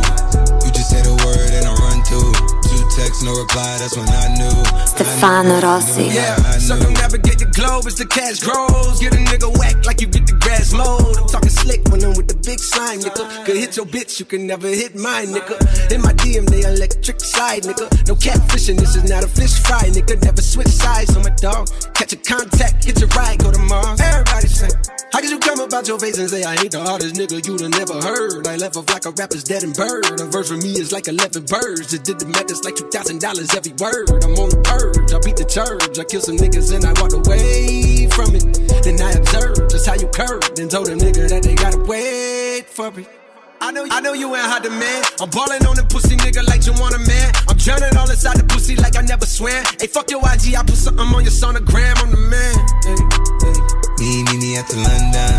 [0.66, 2.34] You just say the word and I run two.
[2.66, 3.78] Two texts, no reply.
[3.78, 4.58] That's when I knew.
[4.90, 6.10] Stefano Rossi.
[6.10, 8.98] Yeah, circumnavigate the globe as the cash grows.
[8.98, 11.18] Get a nigga whack like you get the grass mowed.
[11.22, 13.46] I'm talking slick when I'm with the big slime, nigga.
[13.46, 15.62] Could hit your bitch, you can never hit mine, nigga.
[15.94, 17.86] In my DM, they electric slide, nigga.
[18.08, 20.18] No catfishing, this is not a fish fry, nigga.
[20.24, 21.70] Never switch sides on my dog.
[21.94, 24.00] Catch a contact, hit your ride, go to Mars.
[24.00, 24.70] Everybody say,
[25.12, 27.62] How could you come about your face and say I ain't the hardest nigga you'd
[27.62, 28.48] have never heard?
[28.48, 30.20] I left off like a rapper's dead and bird.
[30.20, 31.92] A verse for me is like 11 birds.
[31.92, 33.20] Just did the math, it's like $2,000
[33.56, 34.24] every word.
[34.24, 36.00] I'm on the purge, I beat the church.
[36.00, 38.46] I kill some niggas and I walked away from it.
[38.84, 42.70] Then I observed just how you curved and told a nigga that they gotta wait
[42.70, 43.25] for it.
[43.62, 45.02] I know, I know you ain't hot man.
[45.20, 47.32] I'm ballin' on the pussy nigga like you want a man.
[47.48, 49.64] I'm drowning all inside the pussy like I never swam.
[49.80, 51.96] Hey, fuck your IG, I put something on your sonogram.
[52.04, 52.56] I'm the man.
[54.00, 55.36] Me, me, me at the London.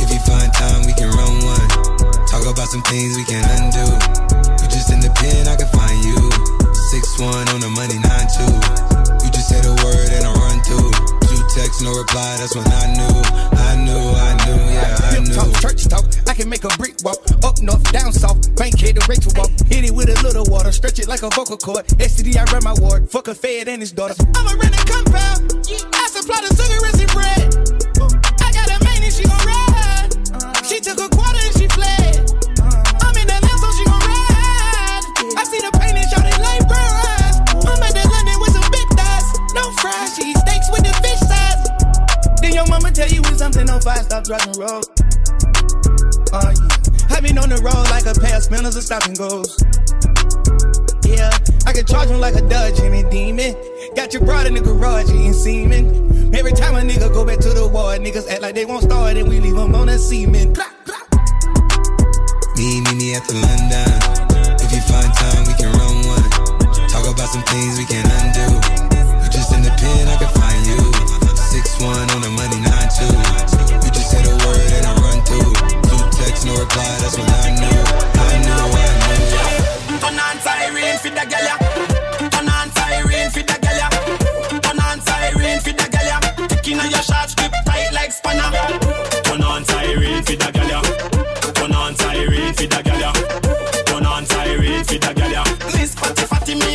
[0.00, 1.68] If you find time, we can run one.
[2.26, 3.84] Talk about some things we can undo.
[4.60, 6.18] You just in the pen, I can find you.
[6.72, 8.52] Six one on the money, nine two.
[9.24, 10.91] You just say the word and I run two.
[11.52, 12.36] Two texts, no reply.
[12.38, 13.16] That's when I knew,
[13.60, 15.60] I knew, I knew, yeah, I Hip talk, knew.
[15.60, 16.04] church talk.
[16.28, 17.18] I can make a brick walk.
[17.44, 18.54] Up north, down south.
[18.56, 19.50] Bank head to Rachel walk.
[19.68, 20.72] Hit it with a little water.
[20.72, 21.86] Stretch it like a vocal cord.
[21.98, 23.10] STD, I ran my ward.
[23.10, 24.14] Fuck a fed and his daughter.
[24.34, 25.52] I'm a rented compound.
[25.92, 27.48] I supply the sugar and bread.
[28.40, 30.64] I got a main and she gon' ride.
[30.66, 32.01] She took a quarter and she fled.
[42.52, 44.84] Then your mama tell you when something on fire, stop driving road.
[46.36, 47.16] Uh, yeah.
[47.16, 49.56] I been on the road like a pair of spinners and stop and goes.
[51.08, 51.32] Yeah,
[51.64, 53.56] I can charge him like a Dodge and demon.
[53.96, 56.36] Got your broad in the garage eating semen.
[56.36, 59.16] Every time a nigga go back to the ward, niggas act like they won't start
[59.16, 60.52] and we leave them on a semen.
[62.60, 63.96] Me, me, me the London.
[64.60, 66.28] If you find time, we can run one.
[66.92, 68.44] Talk about some things we can undo.
[69.24, 70.41] You just in the pen, I can you
[71.82, 73.10] one on the money, nine two.
[73.82, 75.52] You just said a word and I run through.
[75.90, 77.82] Two texts, no reply, that's what I knew.
[78.22, 79.98] I knew, I knew.
[79.98, 81.58] Turn on siren for the girl, yeah.
[82.30, 83.90] Turn on siren for the girl.
[84.62, 86.46] Turn on siren for the girl.
[86.48, 88.50] Taking on your shots, grip tight like spanner.
[89.26, 90.82] Turn on siren for the girl.
[91.58, 93.12] Turn on siren for the girl.
[93.90, 95.44] Turn on siren for the girl.
[95.74, 96.74] Miss Fatty Fatty, me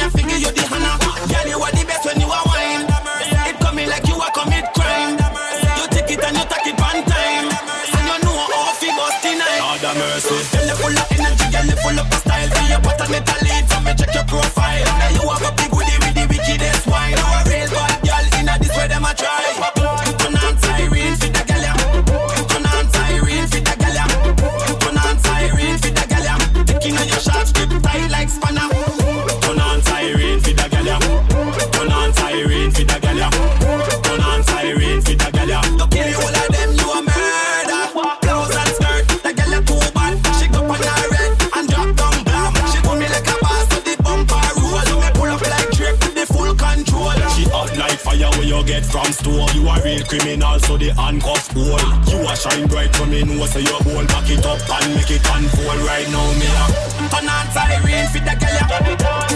[48.97, 49.47] from store.
[49.53, 51.81] You a real criminal, so the handcuffs hold.
[52.09, 55.11] You a shine bright for me, know so you hold back it up and make
[55.11, 56.65] it unfold right now, me a.
[57.13, 58.65] Turn on siren for the ya.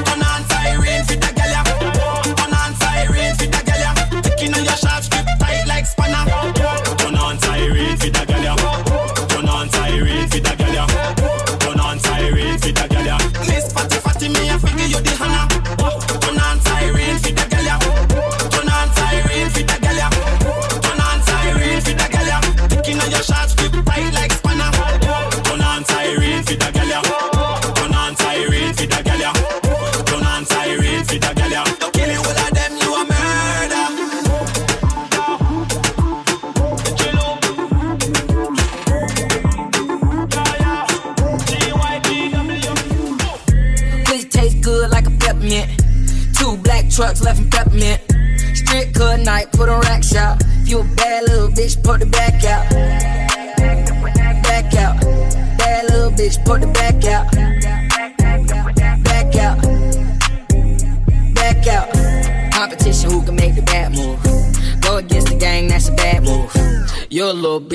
[0.01, 1.61] Turn on siren for the ya.
[2.33, 3.91] Turn on siren for the ya.
[4.21, 5.07] Taking on your shots,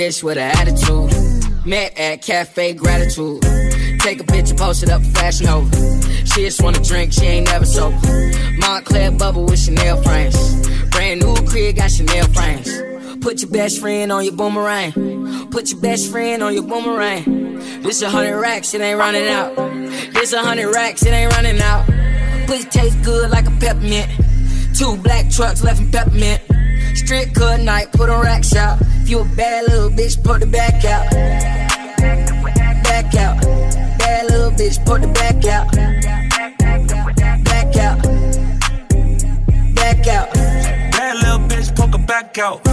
[0.07, 1.67] bitch with an attitude.
[1.67, 3.43] Met at Cafe Gratitude.
[4.01, 5.75] Take a picture, post it up Fashion Nova.
[6.27, 7.97] She just wanna drink, she ain't never sober.
[8.63, 10.37] Moncler bubble with Chanel frames.
[10.91, 12.71] Brand new crib, got Chanel frames.
[13.21, 14.93] Put your best friend on your boomerang.
[15.51, 17.25] Put your best friend on your boomerang.
[17.83, 19.57] This a hundred racks, it ain't running out.
[20.13, 21.85] This a hundred racks, it ain't running out.
[22.47, 24.09] Pussy taste good like a peppermint.
[24.79, 26.41] Two black trucks left in peppermint.
[26.95, 28.79] Strip cut night, put on rack shop.
[29.07, 31.09] If you a bad little bitch, put the back out.
[32.83, 33.41] Back out.
[34.01, 35.71] Bad little bitch, put the back out.
[37.45, 38.03] Back out.
[39.77, 40.35] Back out.
[40.91, 42.65] Bad little bitch, poke her back out.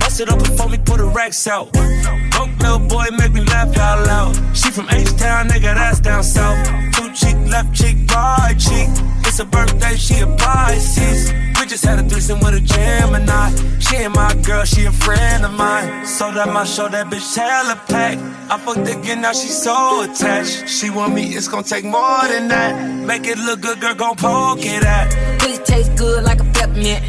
[0.00, 1.70] Bust it up before we put the racks out.
[1.74, 4.56] Broke little boy, make me laugh out loud.
[4.56, 6.66] She from H-Town, nigga, that's down south.
[6.94, 8.88] Two cheek, left cheek, right cheek.
[9.34, 11.32] It's a birthday, she a Pisces.
[11.58, 13.50] We just had a threesome with a Gemini.
[13.80, 16.06] She ain't my girl, she a friend of mine.
[16.06, 18.22] So that my show, that bitch hella packed.
[18.48, 20.68] I fucked again, now she so attached.
[20.68, 22.78] She want me, it's gonna take more than that.
[23.04, 25.10] Make it look good, girl, gon' poke it at.
[25.40, 27.02] Pussy taste good like a peppermint.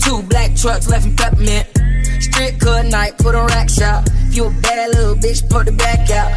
[0.00, 1.66] Two black trucks left in peppermint.
[2.22, 4.04] Strip cut night, put on rack shop.
[4.28, 6.30] If you a bad little bitch, put the back out.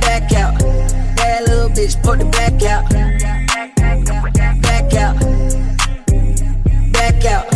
[0.00, 0.60] Back out.
[1.16, 3.17] Bad little bitch, put the back out.
[4.98, 6.92] Back out.
[6.92, 7.52] Back out.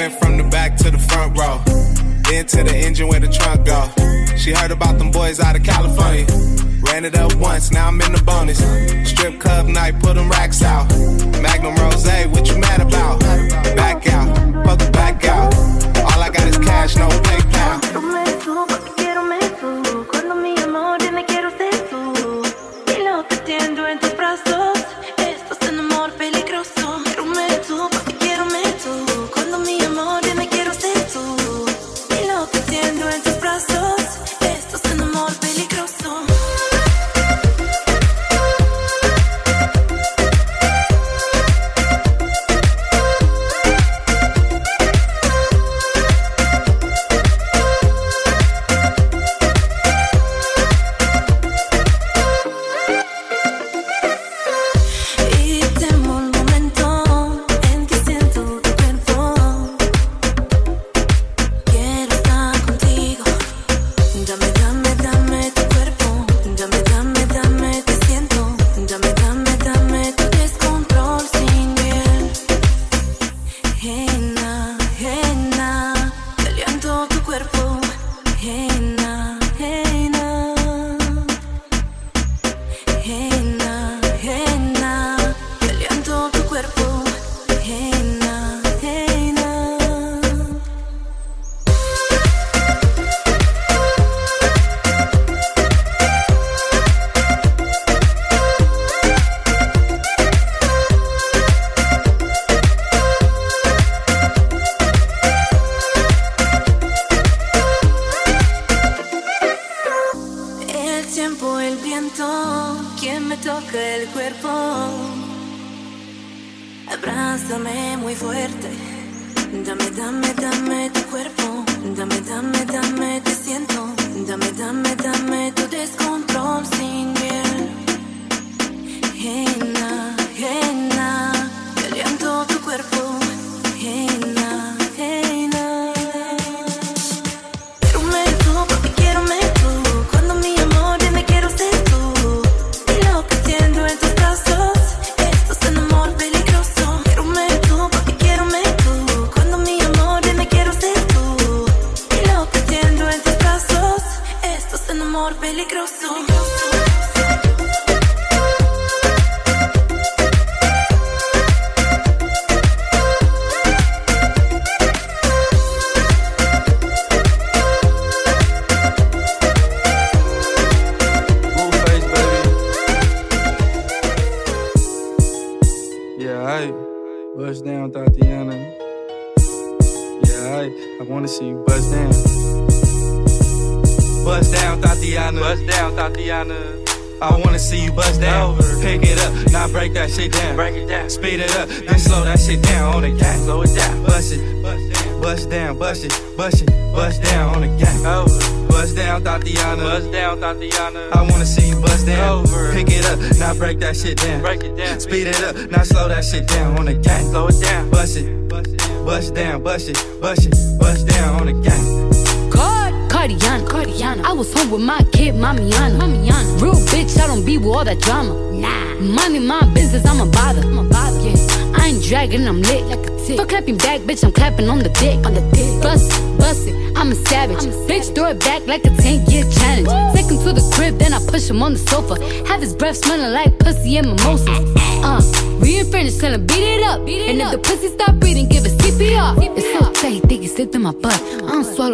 [0.00, 1.60] Went from the back to the front row.
[2.28, 3.88] Then to the engine where the trunk go.
[4.36, 6.26] She heard about them boys out of California.
[6.82, 8.58] Ran it up once, now I'm in the bonus.
[9.08, 10.90] Strip club night, put them racks out.
[11.40, 13.20] Magnum Rose, what you mad about?
[13.76, 15.54] Back out, fuck back out.
[15.98, 18.81] All I got is cash, no PayPal.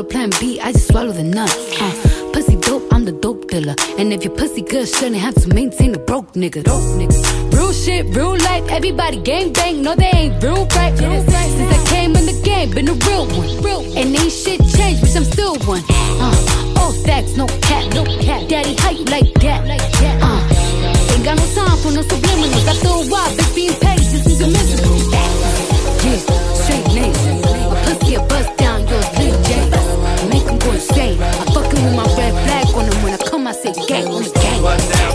[0.09, 1.55] plan B, I just swallow the nuts.
[1.81, 3.75] Uh, pussy dope, I'm the dope dealer.
[3.99, 6.65] And if your pussy good, shouldn't have to maintain a broke nigga.
[6.65, 7.19] Dope nigga.
[7.53, 9.83] Real shit, real life, everybody gang bang.
[9.83, 10.93] No, they ain't real right.
[11.01, 11.23] Right.
[11.23, 13.51] Since I came in the game, been a real one.
[13.63, 13.81] Real.
[13.99, 15.83] And ain't shit changed, bitch, I'm still one.
[15.91, 18.49] Uh, all facts, no cap, no cap.
[18.49, 19.67] Daddy, hype like that?
[19.67, 20.17] Like that.
[20.23, 22.67] Uh, ain't got no time for no subliminals.
[22.69, 24.99] I throw a wild, bitch, being paid, just need to miserable.
[26.05, 26.19] Yeah,
[26.55, 27.71] straight niggas.
[27.71, 28.58] My pussy a bust.
[31.99, 35.08] my red flag on him when I come, I say, gang on the gang.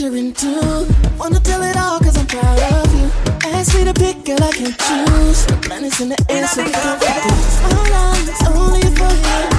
[0.00, 0.86] You're into.
[1.18, 3.10] Wanna tell it all cause I'm proud of you.
[3.52, 5.46] Ask me to pick, girl, I can't choose.
[5.46, 6.62] The planets in the air, so.
[6.62, 9.53] My love is only for you.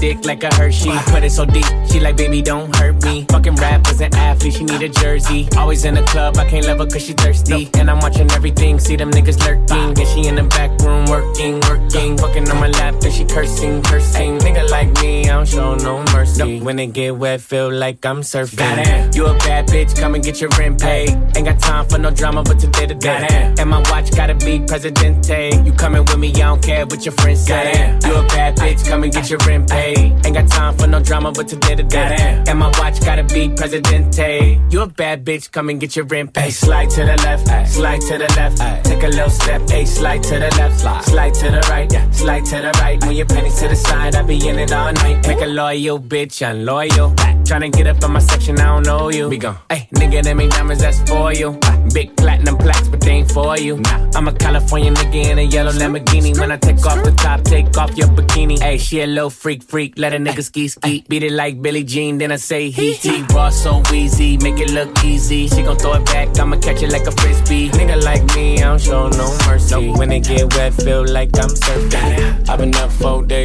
[0.00, 0.90] Dick like a Hershey.
[1.06, 3.24] Put it so deep, she like, baby, don't hurt me.
[3.30, 5.48] Fucking rap rappers and athletes, she need a jersey.
[5.56, 7.70] Always in the club, I can't love her cause she thirsty.
[7.78, 9.98] And I'm watching everything, see them niggas lurking.
[9.98, 12.18] And she in the back room working, working.
[12.18, 14.38] Fucking on my lap, and she cursing, cursing.
[14.38, 16.60] Nigga like me, I don't show no mercy.
[16.60, 18.58] When it get wet, feel like I'm surfing.
[18.58, 19.10] Goddamn.
[19.14, 21.10] You a bad bitch, come and get your rent paid.
[21.36, 23.54] Ain't got time for no drama, but today to day.
[23.58, 25.50] And my watch gotta be Presidente.
[25.64, 27.98] You coming with me, I don't care what your friends say.
[28.04, 29.98] You a bad bitch, come and get your rent paid.
[30.24, 32.42] Ain't got time for no drama, but today to day.
[32.46, 34.60] And my watch gotta be Presidente.
[34.70, 36.50] You a bad bitch, come and get your rent paid.
[36.50, 38.58] Slide to the left, slide to the left.
[38.84, 42.56] Take a little step, hey, slide to the left, slide to the right, slide to
[42.56, 43.04] the right.
[43.04, 45.26] Move your pennies to the side, I be in it all night.
[45.26, 47.14] Make a loyal bitch, I'm loyal.
[47.48, 49.28] Tryna get up in my section, I don't know you.
[49.28, 51.58] We gon' hey, nigga, them ain't diamonds, that's for you.
[51.92, 53.82] Big platinum plaques, but they ain't for you.
[54.14, 56.38] I'm a California nigga in a yellow Lamborghini.
[56.38, 58.58] When I take off the top, take off your bikini.
[58.60, 61.04] Hey, she a little freak, freak, let a nigga ski ski.
[61.08, 63.22] Beat it like Billie Jean, then I say he he.
[63.34, 65.48] Raw so easy, make it look easy.
[65.48, 67.70] She gon' throw it back, I'ma catch it like a frisbee.
[67.70, 69.90] Nigga like me, I don't show no mercy.
[69.90, 72.48] When it get wet, feel like I'm surfing.
[72.48, 72.90] I've been up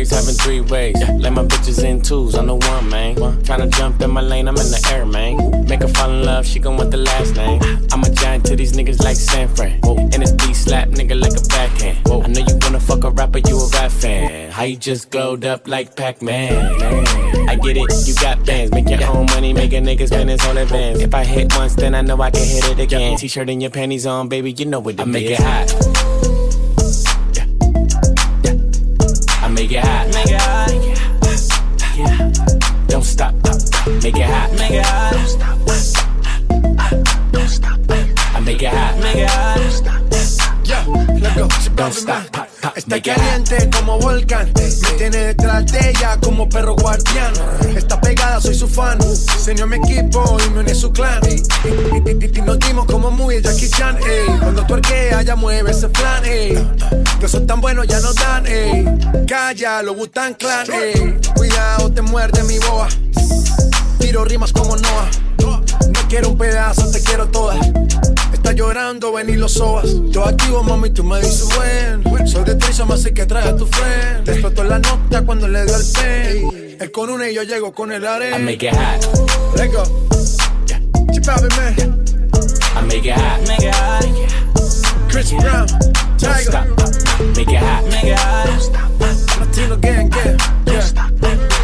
[0.04, 0.96] days, having three ways.
[1.20, 3.16] Let my bitches in twos, I'm the one, man.
[3.16, 5.66] Tryna jump in my lane, I'm in the air, man.
[5.68, 7.62] Make her fall in love, she gon' want the last name.
[7.92, 9.80] I'm a giant to these niggas like San Fran.
[9.82, 9.98] Whoa.
[9.98, 12.08] And it's D slap nigga like a backhand.
[12.08, 12.22] Whoa.
[12.22, 14.52] I know you wanna fuck a rapper, you a rap fan.
[14.52, 16.54] How you just glowed up like Pac-Man?
[17.50, 20.42] I get it, you got bands, make your own money, make a nigga spend his
[20.42, 21.00] whole advance.
[21.00, 23.18] If I hit once, then I know I can hit it again.
[23.18, 26.13] T-shirt and your panties on, baby, you know what it I make it hot.
[41.88, 44.50] Está caliente como volcán.
[44.56, 47.34] Me tiene detrás de ella como perro guardián.
[47.76, 48.98] Está pegada, soy su fan.
[49.38, 51.20] Señor mi equipo y me une su clan.
[52.46, 53.98] Nos dimos como muy Jackie Chan.
[53.98, 54.28] ey.
[54.40, 56.24] Cuando tuerquea, ya mueve ese plan.
[56.24, 56.58] ey.
[57.20, 58.48] Que son tan buenos, ya nos dan.
[58.48, 58.86] ey.
[59.28, 60.66] Calla, lo gustan clan.
[60.72, 61.20] ey.
[61.36, 62.88] Cuidado, te muerde mi boa.
[64.00, 65.10] Tiro rimas como Noah.
[65.42, 67.56] No quiero un pedazo, te quiero toda.
[68.44, 69.88] Está llorando, ven y lo sobas.
[70.10, 72.28] Yo activo, mami, tú me dices buen.
[72.28, 74.28] Soy de Trisom, así que trae a tu friend.
[74.28, 76.78] Explotó la nota cuando le dio el pen.
[76.78, 78.38] Él con una y yo llego con el arena.
[78.38, 79.00] I make it hot.
[79.56, 79.84] Let's go.
[80.68, 80.82] Yeah.
[81.14, 82.04] Chip out, man.
[82.76, 83.48] I make it hot.
[83.48, 84.04] Make it hot.
[85.10, 85.66] Chris Brown.
[85.66, 86.52] Don't Tiger.
[86.52, 86.68] stop.
[87.38, 87.86] Make it hot.
[87.86, 89.40] Make it hot.
[89.40, 90.38] Latino gang, yeah.
[90.66, 90.90] Yeah.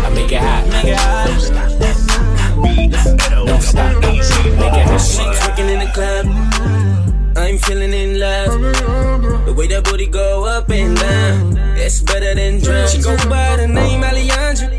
[0.06, 0.65] I make it hot.
[0.69, 1.27] Make it hot.
[1.27, 3.28] Don't stop.
[3.49, 5.01] Make it hot.
[5.01, 6.26] She twerking in the club.
[6.26, 8.51] Mm, I'm feeling in love.
[9.45, 12.93] The way that booty go up and down, it's better than drugs.
[12.93, 14.69] She go by the name Alejandra.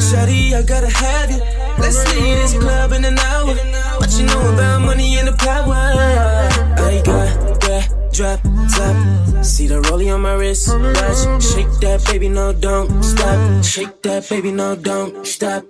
[0.00, 1.38] Shawty, I gotta have you.
[1.78, 3.54] Let's leave this club in an hour.
[3.98, 5.72] What you know about money and the power?
[5.72, 7.51] I got
[8.12, 8.40] drop
[8.76, 9.44] top.
[9.44, 10.68] See the rollie on my wrist.
[10.68, 13.64] Watch, shake that baby, no don't stop.
[13.64, 15.64] Shake that baby, no don't stop.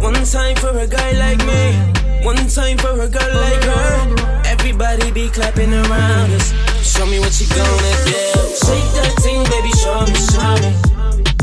[0.00, 2.24] One time for a guy like me.
[2.24, 4.42] One time for a girl like her.
[4.46, 6.54] Everybody be clapping around us.
[6.86, 8.22] Show me what you gonna do.
[8.62, 10.70] Shake that thing, baby, show me, show me.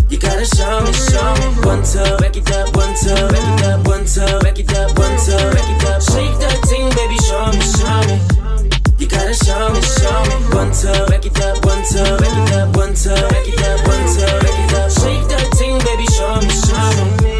[0.09, 1.47] You gotta show me, show me.
[1.67, 4.97] One toe, back it up, one toe, back it up, one toe, back it up,
[4.97, 6.01] one toe, back it up.
[6.01, 8.46] Shake that thing, baby, show me, show me.
[8.97, 10.35] You gotta show me, show me.
[10.57, 13.85] One toe, back it up, one toe, back it up, one toe, back it up,
[13.85, 14.89] one toe, back it up.
[14.89, 17.37] Shake that thing, baby, show me, show me.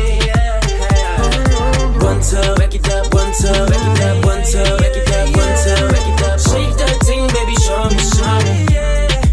[2.06, 5.34] One toe, back it up, one toe, back it up, one toe, back it up,
[5.34, 6.38] one toe, back it up.
[6.38, 8.70] Shake that thing, baby, show me, show me.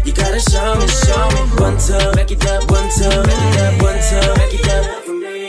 [0.01, 1.41] You gotta show me, show me.
[1.61, 5.04] One toe, back it up, one toe, back it up, one toe, back it up.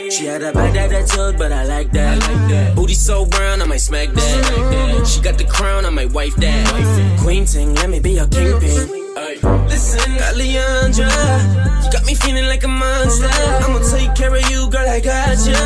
[0.09, 2.19] She had a bad attitude, but I like that.
[2.19, 5.07] like that Booty so brown, I might smack that.
[5.07, 7.19] She got the crown, I might wife that.
[7.19, 8.87] Queen ting, let me be your kingpin.
[9.67, 11.09] Listen, Alejandra,
[11.83, 13.27] you got me feeling like a monster.
[13.27, 15.59] I'ma take care of you, girl, I got ya.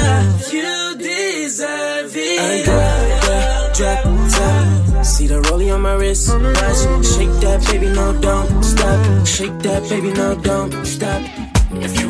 [0.51, 2.39] You deserve it.
[2.39, 5.05] I got that drop top.
[5.05, 6.29] See the rollie on my wrist.
[6.29, 9.27] Watch, shake that baby, no don't stop.
[9.27, 11.21] Shake that baby, no don't stop.
[11.73, 12.09] If you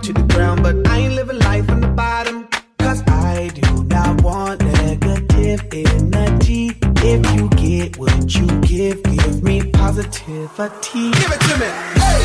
[0.00, 2.48] down to the ground, but I ain't living life on the bottom.
[2.78, 6.76] Cause I do not want negative energy.
[7.02, 11.10] If you get what you give, give me positivity.
[11.12, 11.68] Give it to me.
[12.00, 12.22] Hey,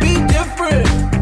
[0.00, 1.21] be different.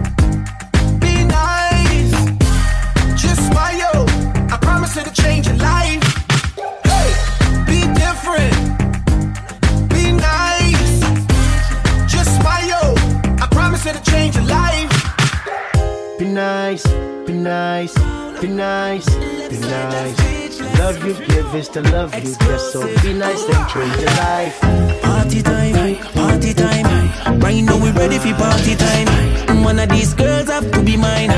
[16.30, 16.86] Nice,
[17.26, 17.94] be nice,
[18.40, 19.08] be nice,
[19.48, 20.60] be nice.
[20.78, 24.60] Love you give is the love you get, so be nice and change your life.
[25.02, 27.40] Party time, party time.
[27.40, 29.64] Right now we ready for party time.
[29.64, 31.30] One of these girls have to be mine.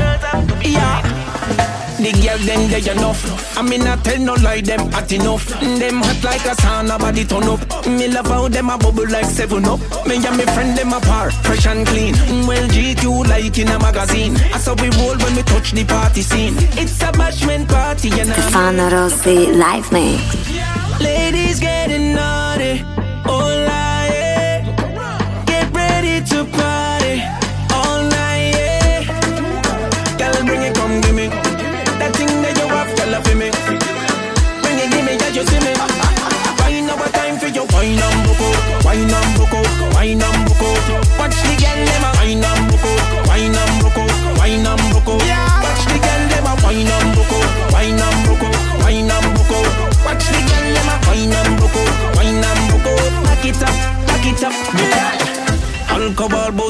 [0.63, 1.12] Yeah.
[2.03, 3.57] The girl them they enough.
[3.57, 5.47] I mean I tell no lie, them hot enough.
[5.47, 7.61] Them hot like a sauna, body turn up.
[7.87, 9.79] Me love how them a bubble like seven up.
[10.05, 12.13] Me and me friend them apart, fresh and clean.
[12.45, 14.35] Well GQ like in a magazine.
[14.53, 16.55] I saw we roll when we touch the party scene.
[16.75, 18.23] It's a bashment party, know.
[18.23, 20.99] Stefano Rossi Live Mix.
[20.99, 23.02] Ladies getting naughty.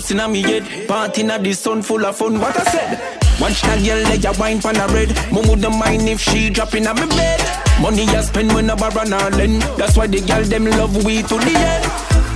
[0.03, 0.85] Boasting on me head.
[0.85, 2.37] Party in the sun full of fun.
[2.37, 2.99] What I said?
[3.39, 5.15] Watch that girl let ya wine pan a red.
[5.31, 7.39] Mom wouldn't mind if she drop in on me bed.
[7.79, 9.61] Money I spend when I borrow her lend.
[9.79, 11.85] That's why the girl them love we to the end.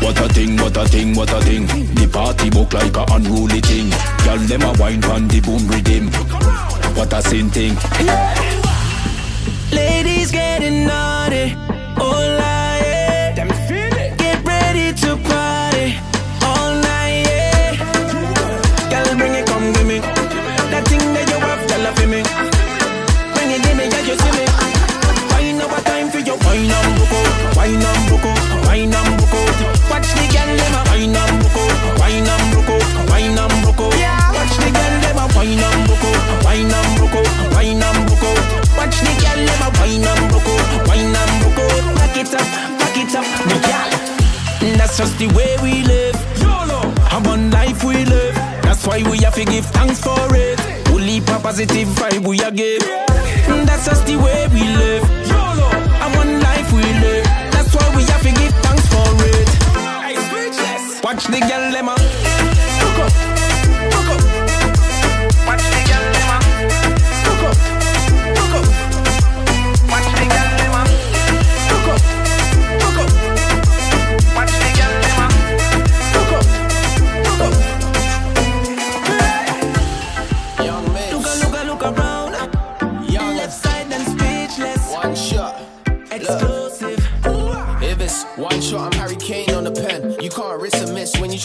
[0.01, 1.67] What a thing, what a thing, what a thing.
[1.95, 3.89] The party book like a unruly thing.
[4.23, 6.07] Girl, them a wine pan the boom rhythm.
[6.95, 7.75] What a sin thing.
[9.75, 11.53] Ladies getting naughty.
[11.99, 12.36] Oh,
[44.97, 46.15] just the way we live.
[46.41, 46.81] YOLO.
[47.11, 48.33] And one life we live.
[48.63, 50.59] That's why we have to give thanks for it.
[50.89, 52.81] Only a positive vibe we a give.
[52.81, 55.03] That's just the way we live.
[55.29, 55.69] YOLO.
[56.01, 57.25] And one life we live.
[57.53, 59.07] That's why we have to give thanks for
[59.37, 59.49] it.
[61.03, 61.89] Watch the girl them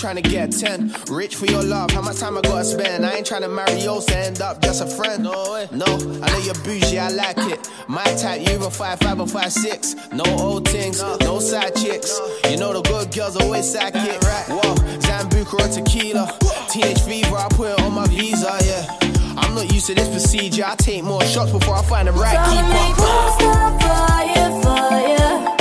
[0.03, 0.93] trying to get 10.
[1.09, 3.07] Rich for your love, how much time I gotta spend?
[3.07, 5.23] I ain't trying to marry you, so end up just a friend.
[5.23, 5.69] No, way.
[5.71, 7.71] no, I know you're bougie, I like it.
[7.87, 10.13] My type, you even 5'5 or 5'6.
[10.13, 12.19] No old things, no, no side chicks.
[12.19, 12.51] No.
[12.51, 14.21] You know the good girls always sidekick.
[14.23, 14.45] Right.
[14.49, 16.37] Whoa, Sambuca or tequila.
[16.69, 18.99] Teenage fever, I put it on my visa, yeah.
[19.39, 22.39] I'm not used to this procedure, I take more shots before I find the right
[22.51, 22.67] keeper.
[22.67, 22.93] Me
[24.35, 25.52] fire, fire.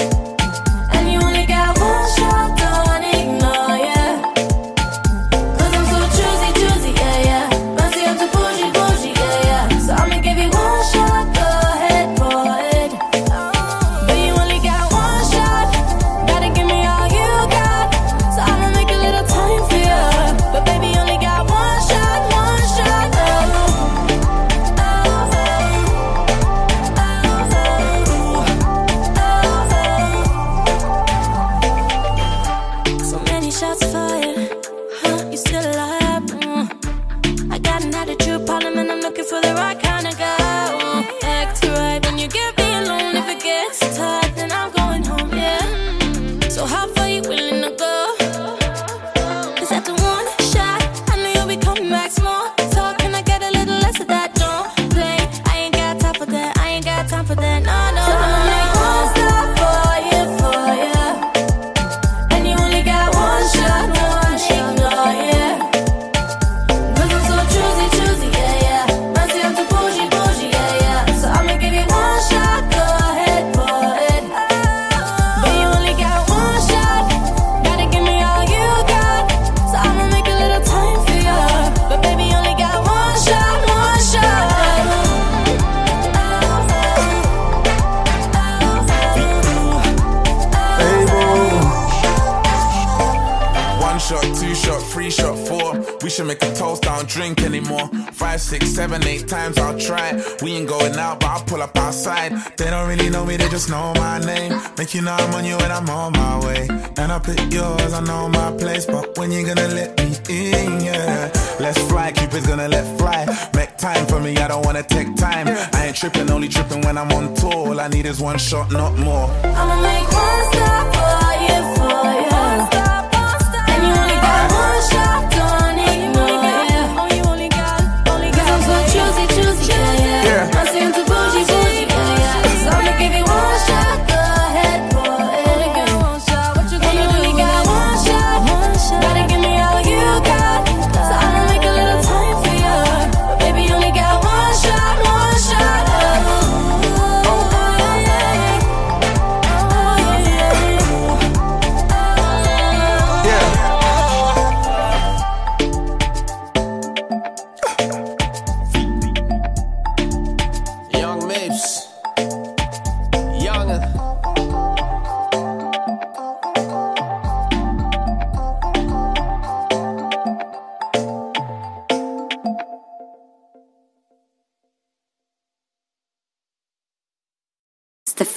[102.29, 104.59] They don't really know me, they just know my name.
[104.77, 106.67] Make you know I'm on you and I'm on my way.
[106.97, 108.85] And I pick yours, I know my place.
[108.85, 111.31] But when you gonna let me in, yeah.
[111.59, 113.25] Let's fly, Cupid's gonna let fly.
[113.55, 115.47] Make time for me, I don't wanna take time.
[115.73, 117.69] I ain't tripping, only tripping when I'm on tour.
[117.69, 119.27] All I need is one shot, not more.
[119.43, 121.00] I'ma make one stop.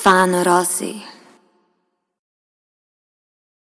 [0.05, 0.94] Stefano Rossi.